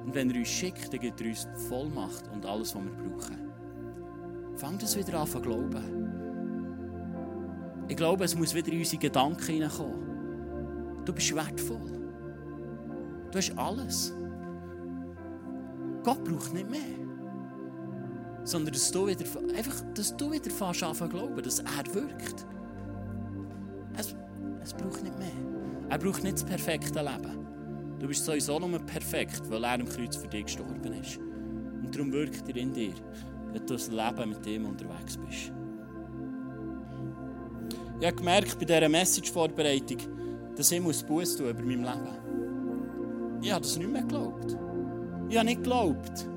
Und 0.04 0.12
wenn 0.12 0.30
er 0.30 0.38
uns 0.38 0.48
schickt, 0.48 0.92
dann 0.92 0.98
gibt 0.98 1.20
er 1.20 1.28
uns 1.28 1.46
Vollmacht 1.68 2.26
und 2.32 2.44
alles, 2.44 2.74
was 2.74 2.82
wir 2.82 2.90
brauchen. 2.90 3.36
Fang 4.56 4.78
das 4.78 4.96
wieder 4.96 5.20
an 5.20 5.28
zu 5.28 5.40
glauben. 5.40 6.05
Ich 7.88 7.96
glaube, 7.96 8.24
es 8.24 8.34
muss 8.34 8.54
wieder 8.54 8.72
in 8.72 8.78
unsere 8.78 9.00
Gedanken 9.00 9.46
hineinkommen. 9.46 11.04
Du 11.04 11.12
bist 11.12 11.34
wertvoll. 11.34 11.96
Du 13.30 13.38
hast 13.38 13.56
alles. 13.56 14.14
Gott 16.02 16.24
braucht 16.24 16.52
nicht 16.52 16.68
mehr. 16.68 16.80
Sondern 18.44 18.72
dass 18.72 18.90
du 18.90 19.06
wieder, 19.06 19.24
einfach, 19.56 19.80
dass 19.94 20.16
du 20.16 20.32
wieder 20.32 20.50
fast 20.50 20.82
anfangen 20.82 21.10
glauben, 21.10 21.42
dass 21.42 21.60
er 21.60 21.94
wirkt. 21.94 22.46
Es, 23.96 24.14
es 24.62 24.74
braucht 24.74 25.02
nicht 25.02 25.18
mehr. 25.18 25.28
Er 25.88 25.98
braucht 25.98 26.22
nicht 26.24 26.34
das 26.34 26.44
perfekte 26.44 27.00
Leben. 27.00 27.46
Du 27.98 28.08
bist 28.08 28.24
sowieso 28.24 28.58
nur 28.58 28.78
perfekt, 28.80 29.42
weil 29.48 29.64
er 29.64 29.74
am 29.74 29.86
Kreuz 29.86 30.16
für 30.16 30.28
dich 30.28 30.44
gestorben 30.44 30.92
ist. 30.92 31.18
Und 31.18 31.94
darum 31.94 32.12
wirkt 32.12 32.48
er 32.48 32.56
in 32.56 32.72
dir, 32.72 32.94
wenn 33.52 33.66
du 33.66 33.74
das 33.74 33.88
Leben 33.90 34.30
mit 34.30 34.46
ihm 34.46 34.66
unterwegs 34.66 35.16
bist. 35.16 35.52
Ich 37.98 38.06
habe 38.06 38.16
gemerkt 38.16 38.58
bei 38.58 38.66
dieser 38.66 38.88
Message-Vorbereitung, 38.88 39.98
dass 40.54 40.70
ich 40.70 40.82
Buß 40.82 41.36
tun 41.36 41.48
über 41.48 41.62
mein 41.62 41.82
Leben. 41.82 43.40
Ich 43.40 43.50
habe 43.50 43.62
das 43.62 43.76
nicht 43.78 43.90
mehr 43.90 44.02
geglaubt. 44.02 44.56
Ich 45.28 45.36
habe 45.36 45.46
nicht 45.46 45.62
geglaubt, 45.62 46.28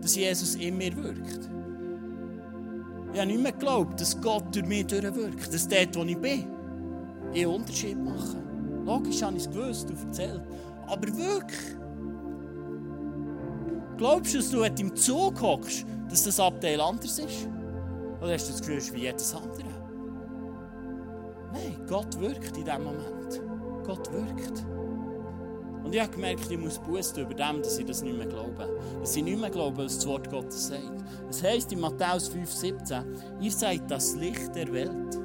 dass 0.00 0.16
Jesus 0.16 0.54
in 0.54 0.78
mir 0.78 0.96
wirkt. 0.96 1.50
Ich 3.12 3.18
habe 3.18 3.26
nicht 3.26 3.42
mehr 3.42 3.52
geglaubt, 3.52 4.00
dass 4.00 4.18
Gott 4.20 4.44
durch 4.54 4.64
mich 4.64 4.86
durchwirkt. 4.86 5.52
Dass 5.52 5.68
dort, 5.68 5.96
wo 5.96 6.04
ich 6.04 6.16
bin, 6.16 6.46
ich 7.32 7.44
einen 7.44 7.54
Unterschied 7.54 7.98
mache. 8.02 8.38
Logisch 8.86 9.22
habe 9.22 9.36
ich 9.36 9.44
es 9.44 9.50
gewusst 9.50 9.90
und 9.90 10.02
erzählt. 10.06 10.42
Aber 10.86 11.06
wirklich. 11.06 11.76
Glaubst 13.98 14.32
du, 14.32 14.38
dass 14.38 14.50
du 14.50 14.62
im 14.62 14.96
Zug 14.96 15.40
hockst, 15.42 15.84
dass 16.08 16.24
das 16.24 16.40
Abteil 16.40 16.80
anders 16.80 17.18
ist? 17.18 17.46
Oder 18.22 18.32
hast 18.32 18.48
du 18.48 18.52
das 18.52 18.60
Gefühl, 18.62 18.96
wie 18.96 19.02
jedes 19.02 19.34
andere? 19.34 19.79
Gott 21.90 22.20
wirkt 22.20 22.56
in 22.56 22.64
diesem 22.64 22.84
Moment. 22.84 23.42
Gott 23.84 24.12
wirkt. 24.12 24.64
Und 25.82 25.92
ich 25.92 26.00
habe 26.00 26.12
gemerkt, 26.12 26.48
ich 26.48 26.56
muss 26.56 26.78
Buß 26.78 27.16
über 27.18 27.34
dem, 27.34 27.62
dass 27.62 27.78
ich 27.80 27.84
das 27.84 28.02
nicht 28.02 28.16
mehr 28.16 28.28
glaube. 28.28 28.78
Dass 29.00 29.16
ich 29.16 29.24
nicht 29.24 29.40
mehr 29.40 29.50
glaube, 29.50 29.78
was 29.78 29.96
das 29.96 30.06
Wort 30.06 30.30
Gottes 30.30 30.68
sagt. 30.68 31.04
Es 31.28 31.42
heisst 31.42 31.72
in 31.72 31.80
Matthäus 31.80 32.30
5,17, 32.30 33.02
ihr 33.40 33.50
seid 33.50 33.90
das 33.90 34.14
Licht 34.14 34.54
der 34.54 34.72
Welt. 34.72 35.18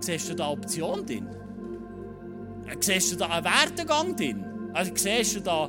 Siehst 0.00 0.30
du 0.30 0.34
da 0.34 0.50
Option 0.50 1.04
drin? 1.04 1.28
Siehst 2.80 3.12
du 3.12 3.16
da 3.16 3.26
einen 3.26 3.44
Werdegang 3.44 4.16
drin? 4.16 4.70
Also 4.72 4.90
siehst 4.94 5.36
du 5.36 5.40
da, 5.40 5.68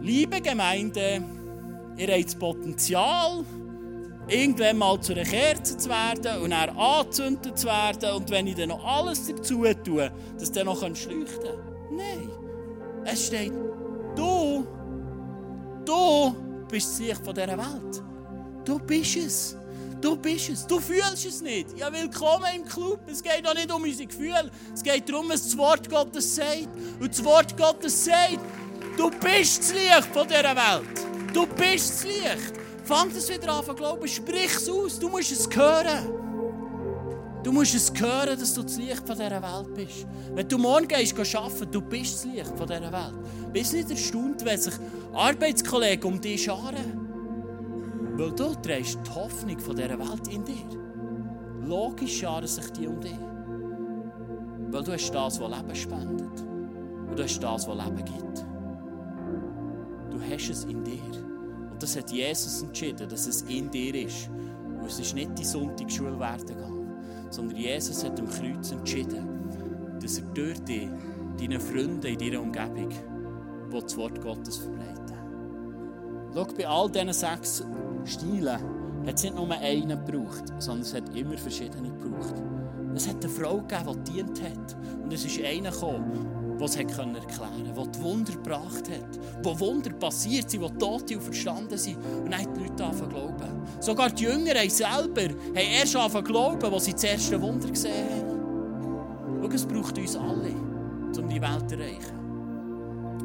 liebe 0.00 0.40
Gemeinde, 0.40 1.22
ihr 1.96 2.08
habt 2.08 2.24
das 2.24 2.34
Potenzial, 2.34 3.44
irgendwann 4.32 4.78
mal 4.78 5.00
zu 5.00 5.12
einer 5.12 5.24
Kerze 5.24 5.76
zu 5.76 5.88
werden 5.88 6.42
und 6.42 6.50
dann 6.50 6.70
angezündet 6.70 7.58
zu 7.58 7.66
werden 7.66 8.12
und 8.14 8.30
wenn 8.30 8.46
ich 8.46 8.54
dann 8.54 8.70
noch 8.70 8.84
alles 8.84 9.26
dazu 9.28 9.64
tue, 9.84 10.10
dass 10.38 10.52
der 10.52 10.64
noch 10.64 10.82
leuchten 10.82 11.24
kann. 11.24 11.96
Nein. 11.96 12.30
Es 13.04 13.26
steht, 13.26 13.52
du, 14.16 14.66
du 15.84 16.34
bist 16.68 16.92
das 16.92 16.98
Licht 17.00 17.24
von 17.24 17.34
dieser 17.34 17.58
Welt. 17.58 18.02
Du 18.64 18.78
bist 18.78 19.16
es. 19.16 19.56
Du 20.00 20.16
bist 20.16 20.48
es. 20.48 20.66
Du 20.66 20.80
fühlst 20.80 21.26
es 21.26 21.42
nicht. 21.42 21.76
Ja, 21.76 21.92
willkommen 21.92 22.46
im 22.56 22.64
Club. 22.64 23.00
Es 23.08 23.22
geht 23.22 23.44
doch 23.44 23.54
nicht 23.54 23.72
um 23.72 23.82
unsere 23.82 24.06
Gefühle. 24.06 24.50
Es 24.72 24.82
geht 24.82 25.08
darum, 25.08 25.28
was 25.28 25.44
das 25.44 25.58
Wort 25.58 25.88
Gottes 25.90 26.36
sagt. 26.36 26.68
Und 27.00 27.10
das 27.10 27.24
Wort 27.24 27.56
Gottes 27.56 28.04
sagt, 28.04 28.38
du 28.96 29.10
bist 29.10 29.62
das 29.62 29.72
Licht 29.72 30.08
von 30.12 30.26
dieser 30.26 30.56
Welt. 30.56 31.34
Du 31.34 31.46
bist 31.46 31.90
das 31.90 32.04
Licht. 32.04 32.61
Fang 32.84 33.12
das 33.12 33.28
wieder 33.28 33.52
an 33.52 33.64
zu 33.64 33.74
glauben. 33.74 34.06
Sprich 34.08 34.56
es 34.56 34.68
aus. 34.68 34.98
Du 34.98 35.08
musst 35.08 35.32
es 35.32 35.48
hören. 35.54 36.22
Du 37.42 37.50
musst 37.50 37.74
es 37.74 37.92
hören, 38.00 38.38
dass 38.38 38.54
du 38.54 38.62
das 38.62 38.76
Licht 38.76 39.06
von 39.06 39.16
dieser 39.16 39.42
Welt 39.42 39.74
bist. 39.74 40.06
Wenn 40.32 40.48
du 40.48 40.58
morgen 40.58 40.86
gehst, 40.86 41.16
gehst 41.16 41.34
arbeiten, 41.34 41.70
du 41.70 41.80
bist 41.80 42.14
das 42.14 42.24
Licht 42.24 42.56
von 42.56 42.66
dieser 42.66 42.92
Welt. 42.92 43.52
Bist 43.52 43.72
nicht 43.72 43.90
erstaunt, 43.90 44.44
wenn 44.44 44.60
sich 44.60 44.74
Arbeitskollegen 45.12 46.12
um 46.12 46.20
dich 46.20 46.44
scharen. 46.44 47.08
Weil 48.16 48.30
du 48.32 48.54
trägst 48.54 48.98
die 49.04 49.10
Hoffnung 49.10 49.58
von 49.58 49.74
dieser 49.74 49.98
Welt 49.98 50.28
in 50.28 50.44
dir. 50.44 50.82
Logisch 51.66 52.20
scharen 52.20 52.46
sich 52.46 52.70
die 52.72 52.86
um 52.86 53.00
dich. 53.00 53.18
Weil 54.70 54.84
du 54.84 54.92
hast 54.92 55.10
das, 55.10 55.40
was 55.40 55.50
Leben 55.50 55.74
spendet. 55.74 56.40
Und 57.08 57.18
du 57.18 57.22
hast 57.24 57.40
das, 57.40 57.66
was 57.66 57.84
Leben 57.84 58.04
gibt. 58.04 58.44
Du 60.10 60.20
hast 60.20 60.48
es 60.48 60.64
in 60.64 60.84
dir. 60.84 61.21
Das 61.82 61.96
hat 61.96 62.12
Jesus 62.12 62.62
entschieden, 62.62 63.08
dass 63.08 63.26
es 63.26 63.42
in 63.42 63.68
dir 63.68 63.92
ist. 64.06 64.30
Und 64.78 64.86
es 64.86 65.00
ist 65.00 65.16
nicht 65.16 65.36
die 65.36 65.44
Sonntagsschule 65.44 66.16
werden 66.16 66.46
gegangen, 66.46 67.02
sondern 67.28 67.56
Jesus 67.56 68.04
hat 68.04 68.20
am 68.20 68.28
Kreuz 68.28 68.70
entschieden, 68.70 69.26
dass 70.00 70.18
er 70.18 70.24
durch 70.26 70.60
dich, 70.60 70.88
deine 71.40 71.58
Freunde 71.58 72.10
in 72.10 72.18
deiner 72.18 72.40
Umgebung, 72.40 72.90
das 73.72 73.96
Wort 73.96 74.20
Gottes 74.20 74.58
verbreiten. 74.58 75.16
Schau, 76.32 76.46
bei 76.56 76.68
all 76.68 76.88
diesen 76.88 77.12
sechs 77.12 77.64
Stilen 78.04 78.60
hat 79.04 79.16
es 79.16 79.24
nicht 79.24 79.34
nur 79.34 79.50
einen 79.50 79.88
gebraucht, 79.88 80.44
sondern 80.60 80.82
es 80.82 80.94
hat 80.94 81.16
immer 81.16 81.36
verschiedene 81.36 81.88
gebraucht. 81.88 82.34
Es 82.94 83.08
hat 83.08 83.24
eine 83.24 83.32
Frau 83.32 83.58
gegeben, 83.58 84.04
die 84.04 84.12
dient 84.12 84.42
hat. 84.42 84.76
Und 85.02 85.12
es 85.12 85.24
ist 85.24 85.42
einer 85.42 85.70
gekommen, 85.70 86.56
der 86.58 86.66
es 86.66 86.76
erklären 86.76 87.14
konnte, 87.14 87.90
der 87.90 88.02
Wunder 88.02 88.32
gebracht 88.32 88.90
hat, 88.90 89.18
wo 89.42 89.58
Wunder 89.58 89.90
passiert 89.90 90.50
sind, 90.50 90.62
wo 90.62 90.68
Tote 90.68 91.18
verstanden 91.20 91.76
sind. 91.78 91.96
Und 91.96 92.30
dann 92.30 92.40
haben 92.40 92.54
die 92.54 92.60
Leute 92.60 92.84
angefangen 92.84 93.10
glauben. 93.10 93.62
Sogar 93.80 94.10
die 94.10 94.24
Jünger 94.24 94.54
haben 94.54 94.70
selber 94.70 95.22
haben 95.22 95.56
erst 95.56 95.96
angefangen 95.96 96.24
glauben, 96.24 96.72
als 96.72 96.84
sie 96.84 96.92
das 96.92 97.04
erste 97.04 97.40
Wunder 97.40 97.68
gesehen 97.68 98.08
haben. 98.10 99.40
Schau, 99.42 99.48
es 99.48 99.66
braucht 99.66 99.98
uns 99.98 100.16
alle, 100.16 100.50
um 101.18 101.28
die 101.28 101.40
Welt 101.40 101.68
zu 101.68 101.76
erreichen. 101.76 102.22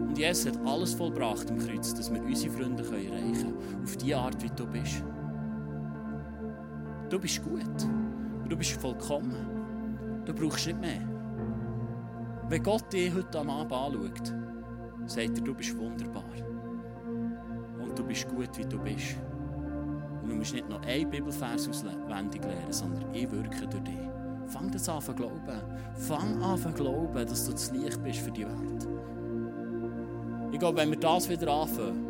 Und 0.01 0.17
Jesus 0.17 0.47
hat 0.47 0.65
alles 0.65 0.93
vollbracht 0.93 1.49
im 1.49 1.59
Kreuz, 1.59 1.93
dass 1.93 2.11
wir 2.11 2.23
unsere 2.23 2.51
Freunde 2.51 2.83
erreichen 2.83 3.33
können. 3.33 3.83
Auf 3.83 3.97
die 3.97 4.15
Art, 4.15 4.41
wie 4.41 4.49
du 4.49 4.65
bist. 4.65 5.03
Du 7.09 7.19
bist 7.19 7.43
gut. 7.43 7.87
Du 8.49 8.57
bist 8.57 8.71
vollkommen. 8.81 9.56
Du 10.27 10.33
brauchst 10.33 10.67
nicht 10.67 10.81
mehr. 10.81 10.99
Wenn 12.49 12.61
Gott 12.61 12.91
dich 12.91 13.15
heute 13.15 13.39
am 13.39 13.49
Abend 13.49 13.71
anschaut, 13.71 14.33
sagt 15.05 15.37
er, 15.37 15.41
du 15.41 15.53
bist 15.53 15.77
wunderbar. 15.77 16.25
Und 17.79 17.97
du 17.97 18.03
bist 18.03 18.27
gut, 18.27 18.49
wie 18.57 18.65
du 18.65 18.77
bist. 18.77 19.15
Und 20.21 20.29
du 20.29 20.35
musst 20.35 20.53
nicht 20.53 20.67
noch 20.67 20.81
einen 20.81 21.09
Bibelvers 21.09 21.69
auswendig 21.69 22.43
lernen, 22.43 22.73
sondern 22.73 23.13
ich 23.13 23.31
wirke 23.31 23.67
durch 23.67 23.83
dich. 23.83 24.09
Fang 24.47 24.69
das 24.69 24.89
an 24.89 24.99
zu 24.99 25.13
glauben. 25.13 25.61
Fang 25.95 26.43
an 26.43 26.57
zu 26.57 26.73
glauben, 26.73 27.25
dass 27.25 27.45
du 27.45 27.53
das 27.53 27.71
Licht 27.71 28.03
bist 28.03 28.19
für 28.19 28.31
die 28.31 28.45
Welt. 28.45 28.87
Ich 30.51 30.59
glaube, 30.59 30.79
wenn 30.79 30.89
wir 30.89 30.99
das 30.99 31.29
wieder 31.29 31.53
anfangen, 31.53 32.05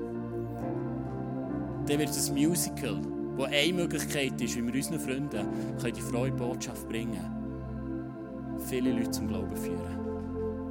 dann 1.86 2.00
wird 2.00 2.10
es 2.10 2.30
ein 2.32 2.36
Musical, 2.36 3.00
wo 3.36 3.44
eine 3.44 3.74
Möglichkeit 3.74 4.42
ist, 4.42 4.56
wie 4.56 4.66
wir 4.66 4.74
unseren 4.74 5.00
Freunden 5.00 5.48
die 5.86 6.02
frohe 6.02 6.32
Botschaft 6.32 6.90
bringen 6.90 7.14
können, 7.14 7.37
viele 8.60 8.92
Leute 8.92 9.12
zum 9.12 9.28
Glauben 9.28 9.56
führen. 9.56 10.00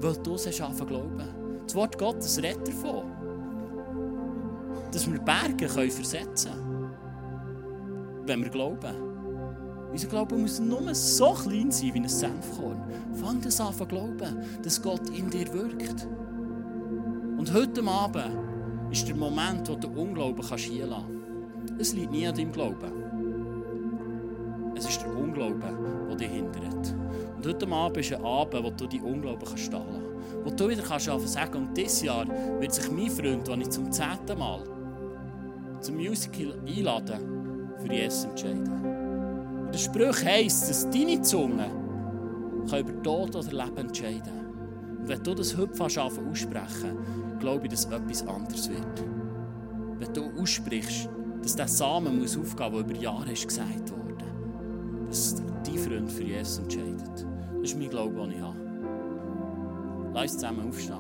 Weil 0.00 0.16
du 0.22 0.34
es 0.34 0.60
anfangen 0.60 0.88
glauben. 0.88 1.22
Das 1.66 1.74
Wort 1.74 1.98
Gottes 1.98 2.38
redet 2.38 2.68
davon, 2.68 3.04
dass 4.92 5.10
wir 5.10 5.18
Berge 5.18 5.66
können 5.66 5.90
versetzen 5.90 6.52
können, 6.52 6.90
wenn 8.26 8.42
wir 8.42 8.50
glauben. 8.50 8.94
Unser 9.90 10.08
Glaube 10.08 10.36
muss 10.36 10.60
nur 10.60 10.94
so 10.94 11.32
klein 11.32 11.70
sein 11.70 11.94
wie 11.94 12.00
ein 12.00 12.08
Senfkorn. 12.08 12.82
Fang 13.14 13.40
das 13.40 13.60
an 13.60 13.72
zu 13.72 13.86
glauben, 13.86 14.42
dass 14.62 14.80
Gott 14.82 15.08
in 15.10 15.30
dir 15.30 15.52
wirkt. 15.52 16.06
Und 17.38 17.52
heute 17.52 17.82
Abend 17.84 18.36
ist 18.90 19.08
der 19.08 19.16
Moment, 19.16 19.68
wo 19.68 19.74
du 19.74 19.88
Unglauben 19.88 20.44
kannst 20.46 20.64
hier. 20.64 20.88
Es 21.78 21.94
liegt 21.94 22.12
nie 22.12 22.26
an 22.26 22.34
deinem 22.34 22.52
Glauben. 22.52 22.92
Es 24.76 24.88
ist 24.88 25.00
der 25.02 25.16
Unglaube, 25.16 26.06
der 26.10 26.16
dich 26.16 26.28
hindert. 26.28 26.94
Und 27.36 27.46
heute 27.46 27.68
Abend 27.68 27.96
ist 27.98 28.12
ein 28.12 28.24
Abend, 28.24 28.64
wo 28.64 28.70
du 28.70 28.86
deinen 28.86 29.02
Unglauben 29.02 29.46
kannst. 29.46 29.72
Wo 29.72 30.50
du 30.50 30.68
wieder 30.68 30.82
kannst 30.82 31.06
sagen 31.06 31.58
und 31.58 31.76
dieses 31.76 32.02
Jahr 32.02 32.26
wird 32.60 32.72
sich 32.72 32.90
mein 32.90 33.10
Freund, 33.10 33.46
den 33.46 33.60
ich 33.60 33.70
zum 33.70 33.90
zehnten 33.90 34.38
Mal 34.38 34.62
zum 35.80 35.96
Musical 35.96 36.58
einladen, 36.66 37.70
für 37.78 37.92
Jesus 37.92 38.24
entscheiden. 38.24 38.68
Und 39.66 39.74
der 39.74 39.78
Spruch 39.78 40.24
heisst, 40.24 40.70
dass 40.70 40.88
deine 40.90 41.20
Zunge 41.20 41.70
über 42.64 43.02
Tod 43.02 43.36
oder 43.36 43.64
Leben 43.64 43.76
entscheiden 43.76 44.22
kann. 44.22 44.98
Und 44.98 45.08
wenn 45.08 45.22
du 45.22 45.34
das 45.34 45.56
heute 45.56 45.74
fast 45.74 45.98
aussprechen 45.98 46.96
glaube 47.38 47.66
ich, 47.66 47.70
dass 47.70 47.84
etwas 47.84 48.26
anderes 48.26 48.68
wird. 48.68 49.04
Wenn 49.98 50.12
du 50.12 50.30
aussprichst, 50.40 51.08
dass 51.42 51.56
der 51.56 51.68
Samen 51.68 52.18
muss 52.18 52.36
aufgehen 52.36 52.72
muss, 52.72 52.82
der 52.82 52.90
über 52.90 53.02
Jahre 53.02 53.32
gesagt 53.32 53.92
wurde. 53.92 54.05
Dass 55.08 55.34
dein 55.64 55.78
Freund 55.78 56.10
für 56.10 56.24
Jesus 56.24 56.58
entscheidet. 56.58 57.26
Das 57.60 57.70
ist 57.70 57.78
mein 57.78 57.90
Glaube, 57.90 58.14
den 58.14 58.32
ich 58.32 58.40
habe. 58.40 58.56
Lass 60.12 60.22
uns 60.22 60.32
zusammen 60.34 60.68
aufstehen. 60.68 60.96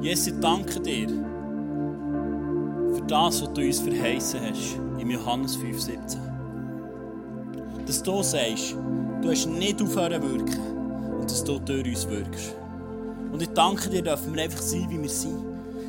Jesus, 0.00 0.28
ich 0.28 0.40
danke 0.40 0.80
dir 0.80 1.08
für 2.94 3.02
das, 3.08 3.42
was 3.42 3.52
du 3.52 3.60
uns 3.60 3.80
verheißen 3.80 4.40
hast 4.40 4.78
im 5.00 5.10
Johannes 5.10 5.58
5,17 5.58 6.26
dass 7.86 8.02
du 8.02 8.22
sagst, 8.22 8.76
du 9.22 9.30
hast 9.30 9.46
nicht 9.46 9.80
aufhören 9.80 10.22
wirken 10.22 10.75
dass 11.30 11.44
du 11.44 11.58
durch 11.58 11.86
uns 11.86 12.08
wirkst. 12.08 12.54
Und 13.32 13.42
ich 13.42 13.48
danke 13.50 13.90
dir, 13.90 14.02
dürfen 14.02 14.34
wir 14.34 14.44
einfach 14.44 14.62
sein, 14.62 14.86
wie 14.88 15.00
wir 15.00 15.08
sind. 15.08 15.44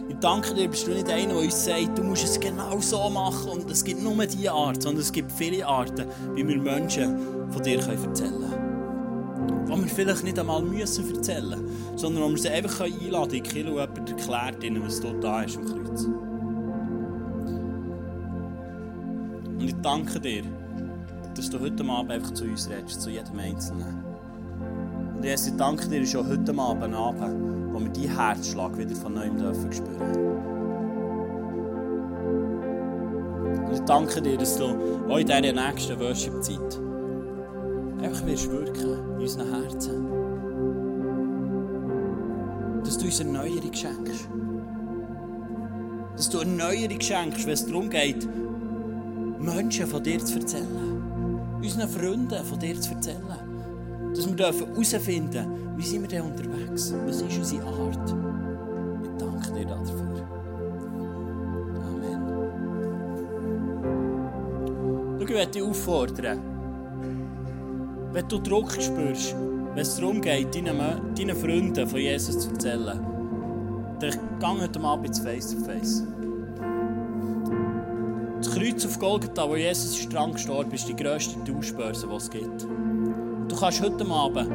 Ich 0.09 0.15
danke 0.19 0.53
dir, 0.53 0.69
bist 0.69 0.87
du 0.87 0.91
nicht 0.91 1.09
einer, 1.09 1.33
der 1.33 1.37
uns 1.37 1.65
sagt, 1.65 1.97
du 1.97 2.03
musst 2.03 2.23
es 2.23 2.39
genau 2.39 2.79
so 2.79 3.09
machen 3.09 3.51
und 3.51 3.69
es 3.69 3.83
gibt 3.83 4.01
nur 4.01 4.25
diese 4.25 4.51
Art, 4.51 4.81
sondern 4.81 5.01
es 5.01 5.11
gibt 5.11 5.31
viele 5.31 5.65
Arten, 5.65 6.05
wie 6.33 6.47
wir 6.47 6.57
Menschen 6.57 7.17
von 7.51 7.61
dir 7.61 7.79
erzählen 7.79 8.13
können. 8.15 9.67
Die 9.67 9.81
wir 9.83 9.87
vielleicht 9.87 10.23
nicht 10.23 10.39
einmal 10.39 10.61
müssen 10.61 11.13
erzählen 11.13 11.49
müssen, 11.49 11.97
sondern 11.97 12.23
wo 12.23 12.29
wir 12.29 12.37
sie 12.37 12.49
einfach 12.49 12.81
einladen 12.85 13.29
können, 13.29 13.33
in 13.33 13.43
Kilo 13.43 13.79
jemand 13.79 14.09
erklärt 14.09 14.63
ihnen, 14.63 14.83
was 14.83 14.99
dort 15.01 15.23
da 15.23 15.43
ist 15.43 15.57
am 15.57 15.65
Kreuz. 15.65 16.05
Und 19.59 19.67
ich 19.67 19.75
danke 19.81 20.19
dir, 20.19 20.43
dass 21.35 21.49
du 21.49 21.59
heute 21.59 21.83
Abend 21.85 22.11
einfach 22.11 22.33
zu 22.33 22.45
uns 22.45 22.69
redest, 22.69 23.01
zu 23.01 23.09
jedem 23.09 23.37
Einzelnen. 23.39 24.06
Und 25.17 25.25
Jesus, 25.25 25.47
ich 25.47 25.57
danke 25.57 25.87
dir 25.87 26.05
schon 26.05 26.27
heute 26.27 26.55
Abend, 26.59 26.93
Abend 26.93 27.73
wo 27.73 27.79
wir 27.79 27.89
deinen 27.89 28.15
Herzschlag 28.15 28.77
wieder 28.77 28.95
von 28.95 29.15
neuem 29.15 29.35
dürfen 29.35 29.73
spüren. 29.73 30.11
Und 33.65 33.73
ich 33.73 33.79
danke 33.81 34.21
dir, 34.21 34.37
dass 34.37 34.57
du 34.57 34.65
auch 35.09 35.17
in 35.17 35.25
dieser 35.25 35.41
nächsten 35.41 35.99
Worship-Zeit 35.99 36.79
einfach 38.03 38.25
wirst 38.27 38.51
wirken 38.51 39.15
in 39.15 39.21
unseren 39.21 39.49
Herzen. 39.49 40.07
Dass 42.83 42.97
du 42.99 43.05
uns 43.05 43.19
Erneuerung 43.19 43.73
schenkst. 43.73 44.29
Dass 46.15 46.29
du 46.29 46.37
Erneuerung 46.37 47.01
schenkst, 47.01 47.45
wenn 47.47 47.53
es 47.53 47.65
darum 47.65 47.89
geht, 47.89 48.29
Menschen 49.39 49.87
von 49.87 50.03
dir 50.03 50.23
zu 50.23 50.35
erzählen 50.39 50.87
unseren 51.59 51.89
Freunden 51.89 52.45
von 52.45 52.59
dir 52.59 52.79
zu 52.79 52.93
erzählen. 52.93 53.46
Dass 54.17 54.27
wir 54.27 54.35
herausfinden 54.45 55.29
dürfen, 55.29 55.77
wie 55.77 55.83
sind 55.83 56.01
wir 56.01 56.07
denn 56.07 56.23
unterwegs? 56.23 56.91
Was 57.05 57.21
ist 57.21 57.37
unsere 57.37 57.67
Art? 57.67 58.15
Ich 59.03 59.09
danke 59.19 59.51
dir 59.53 59.65
dafür. 59.67 60.27
Amen. 61.85 62.21
Schau, 65.19 65.23
ich 65.23 65.29
möchte 65.29 65.51
dich 65.51 65.61
auffordern, 65.61 66.39
wenn 68.11 68.27
du 68.27 68.39
Druck 68.39 68.71
spürst, 68.71 69.35
wenn 69.35 69.77
es 69.83 69.95
darum 69.97 70.19
geht, 70.19 70.55
deinen, 70.55 71.35
Freunden 71.35 71.87
von 71.87 71.99
Jesus 71.99 72.39
zu 72.39 72.49
erzählen, 72.49 72.99
dann 73.99 74.11
geh 74.39 74.61
heute 74.61 74.79
Abend 74.79 75.05
ins 75.09 75.19
Face-to-Face. 75.19 76.01
-face. 76.01 76.17
Das 78.37 78.51
Kreuz 78.51 78.83
auf 78.83 78.97
Golgatha, 78.97 79.47
wo 79.47 79.55
Jesus 79.55 79.99
ist 79.99 80.11
dran 80.11 80.31
gestorben 80.31 80.71
ist, 80.71 80.87
die 80.87 80.95
grösste 80.95 81.43
Tauschbörse, 81.43 82.07
die 82.07 82.15
es 82.15 82.29
gibt. 82.31 82.67
Du 83.47 83.55
kannst 83.55 83.81
heute 83.81 84.05
Abend 84.09 84.51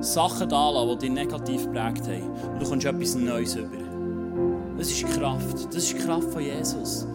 Sachen 0.00 0.48
da 0.48 0.70
lassen, 0.70 0.98
die 0.98 1.06
dich 1.06 1.10
negativ 1.10 1.64
geprägt 1.64 2.06
haben. 2.06 2.30
Und 2.52 2.62
du 2.62 2.68
kommst 2.68 2.86
etwas 2.86 3.14
Neues 3.14 3.56
über. 3.56 3.76
Das 4.78 4.88
ist 4.90 5.06
Kraft. 5.06 5.66
Das 5.66 5.76
ist 5.76 5.92
die 5.92 5.98
Kraft 5.98 6.30
von 6.30 6.42
Jesus. 6.42 7.06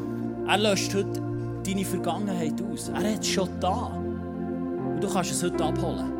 Er 0.47 0.57
löscht 0.57 0.93
heute 0.93 1.21
deine 1.65 1.85
Vergangenheit 1.85 2.61
aus. 2.61 2.89
Er 2.89 3.13
hat 3.13 3.21
es 3.21 3.27
schon 3.27 3.49
da. 3.59 3.91
Und 4.93 5.01
du 5.01 5.07
kannst 5.07 5.31
es 5.31 5.43
heute 5.43 5.63
abholen. 5.63 6.11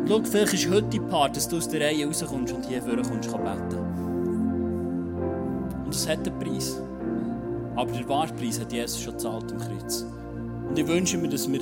Und 0.00 0.08
schau, 0.08 0.20
vielleicht 0.24 0.54
ist 0.54 0.70
heute 0.70 0.88
die 0.88 1.00
Part, 1.00 1.36
dass 1.36 1.48
du 1.48 1.56
aus 1.56 1.68
der 1.68 1.80
Reihe 1.80 2.06
rauskommst 2.06 2.52
und 2.52 2.66
hier 2.66 2.82
vorne 2.82 3.02
kommst, 3.02 3.30
beten. 3.30 3.78
Und 5.84 5.94
es 5.94 6.08
hat 6.08 6.26
einen 6.26 6.38
Preis. 6.38 6.80
Aber 7.76 7.92
der 7.92 8.08
Wahrpreis 8.08 8.60
hat 8.60 8.72
Jesus 8.72 9.00
schon 9.00 9.12
gezahlt 9.14 9.52
am 9.52 9.58
Kreuz. 9.58 10.04
Und 10.68 10.78
ich 10.78 10.86
wünsche 10.86 11.16
mir, 11.18 11.28
dass 11.28 11.50
wir, 11.50 11.60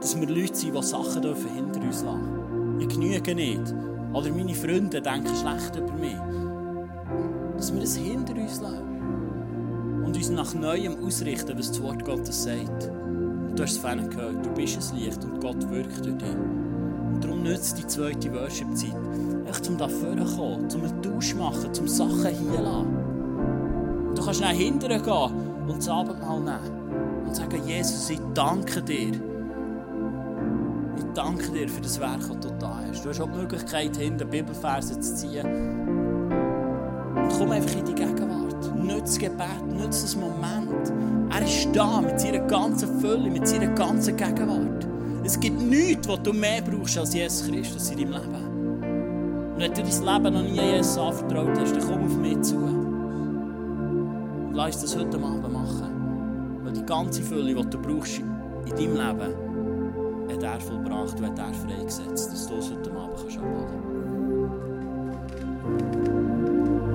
dass 0.00 0.18
wir 0.18 0.26
Leute 0.26 0.54
sind, 0.54 0.74
die 0.74 0.82
Sachen 0.82 1.22
dürfen 1.22 1.54
hinter 1.54 1.80
uns 1.80 2.02
lassen. 2.02 2.78
Ich 2.80 2.88
genüge 2.88 3.34
nicht. 3.34 3.74
Oder 4.12 4.30
meine 4.30 4.54
Freunde 4.54 5.00
denken 5.00 5.34
schlecht 5.36 5.76
über 5.76 5.92
mich. 5.92 6.16
Dass 7.56 7.72
wir 7.72 7.80
das 7.80 7.96
hinter 7.96 8.34
uns 8.34 8.60
lassen. 8.60 10.02
Und 10.04 10.16
uns 10.16 10.30
nach 10.30 10.54
Neuem 10.54 10.96
ausrichten, 11.04 11.56
was 11.58 11.68
das 11.68 11.82
Wort 11.82 12.04
Gottes 12.04 12.44
sagt. 12.44 12.88
Und 12.88 13.58
du 13.58 13.62
hast 13.62 13.72
es 13.72 13.78
vorhin 13.78 14.08
gehört, 14.08 14.44
du 14.44 14.50
bist 14.50 14.92
ein 14.92 14.98
Licht 14.98 15.22
und 15.24 15.40
Gott 15.40 15.70
wirkt 15.70 16.04
durch 16.04 16.16
dich. 16.16 16.36
Und 17.12 17.22
darum 17.22 17.42
nützt 17.42 17.78
die 17.78 17.86
zweite 17.86 18.32
Worship-Zeit. 18.32 18.96
Echt, 19.48 19.68
um 19.68 19.76
da 19.76 19.88
vorzukommen, 19.88 20.68
um 20.74 20.82
einen 20.82 21.02
Tausch 21.02 21.30
zu 21.30 21.36
machen, 21.36 21.70
um 21.78 21.88
Sachen 21.88 22.26
hier 22.26 22.60
lassen. 22.60 24.14
Du 24.14 24.24
kannst 24.24 24.40
nach 24.40 24.50
hinten 24.50 24.88
gehen 24.88 25.32
und 25.68 25.78
das 25.78 25.88
Abendmahl 25.88 26.40
nehmen 26.40 27.26
und 27.26 27.36
sagen, 27.36 27.60
Jesus, 27.66 28.10
ich 28.10 28.20
danke 28.34 28.82
dir. 28.82 29.29
Danke 31.14 31.50
dir 31.50 31.68
für 31.68 31.80
das 31.80 31.98
Werk, 31.98 32.20
das 32.20 32.40
du 32.40 32.50
da 32.60 32.80
hast. 32.86 33.04
Du 33.04 33.08
hast 33.08 33.20
auch 33.20 33.28
die 33.30 33.38
Möglichkeit, 33.38 33.96
hinten 33.96 34.28
Bibelverse 34.28 35.00
zu 35.00 35.14
ziehen. 35.16 35.44
Und 37.16 37.28
komm 37.36 37.50
einfach 37.50 37.76
in 37.76 37.84
die 37.84 37.94
Gegenwart. 37.94 38.76
Nütze 38.76 39.00
das 39.00 39.18
Gebet, 39.18 39.66
nütze 39.66 40.02
das 40.02 40.16
Moment. 40.16 40.92
Er 41.32 41.42
ist 41.42 41.68
da 41.72 42.00
mit 42.00 42.20
seiner 42.20 42.40
ganzen 42.46 43.00
Fülle, 43.00 43.28
mit 43.28 43.46
seiner 43.46 43.68
ganzen 43.68 44.16
Gegenwart. 44.16 44.86
Es 45.24 45.38
gibt 45.38 45.60
nichts, 45.60 46.08
was 46.08 46.22
du 46.22 46.32
mehr 46.32 46.62
brauchst 46.62 46.96
als 46.96 47.12
Jesus 47.12 47.48
Christus 47.48 47.90
in 47.90 47.98
deinem 47.98 48.12
Leben. 48.12 49.54
Und 49.54 49.60
wenn 49.60 49.74
du 49.74 49.82
dein 49.82 50.22
Leben 50.22 50.34
noch 50.34 50.42
nie 50.42 50.74
Jesus 50.76 50.96
anvertraut 50.96 51.58
hast, 51.58 51.74
dann 51.74 51.88
komm 51.88 52.04
auf 52.04 52.16
mich 52.18 52.40
zu. 52.42 52.56
Und 52.56 54.52
lass 54.54 54.76
uns 54.76 54.92
das 54.92 54.96
heute 54.96 55.16
Abend 55.16 55.52
machen. 55.52 56.60
Weil 56.62 56.72
die 56.72 56.86
ganze 56.86 57.22
Fülle, 57.22 57.52
die 57.54 57.70
du 57.70 57.78
brauchst 57.78 58.18
in 58.18 58.76
deinem 58.76 58.94
Leben, 58.94 59.49
hat 60.46 60.54
er 60.54 60.60
vollbracht 60.60 61.18
und 61.18 61.26
hat 61.26 61.38
er 61.38 61.54
freigesetzt, 61.54 62.32
dass 62.32 62.46
du 62.46 62.54
es 62.56 62.70
heute 62.70 62.90
Abend 62.92 63.14
abholen 63.14 63.66
kannst. 63.70 63.89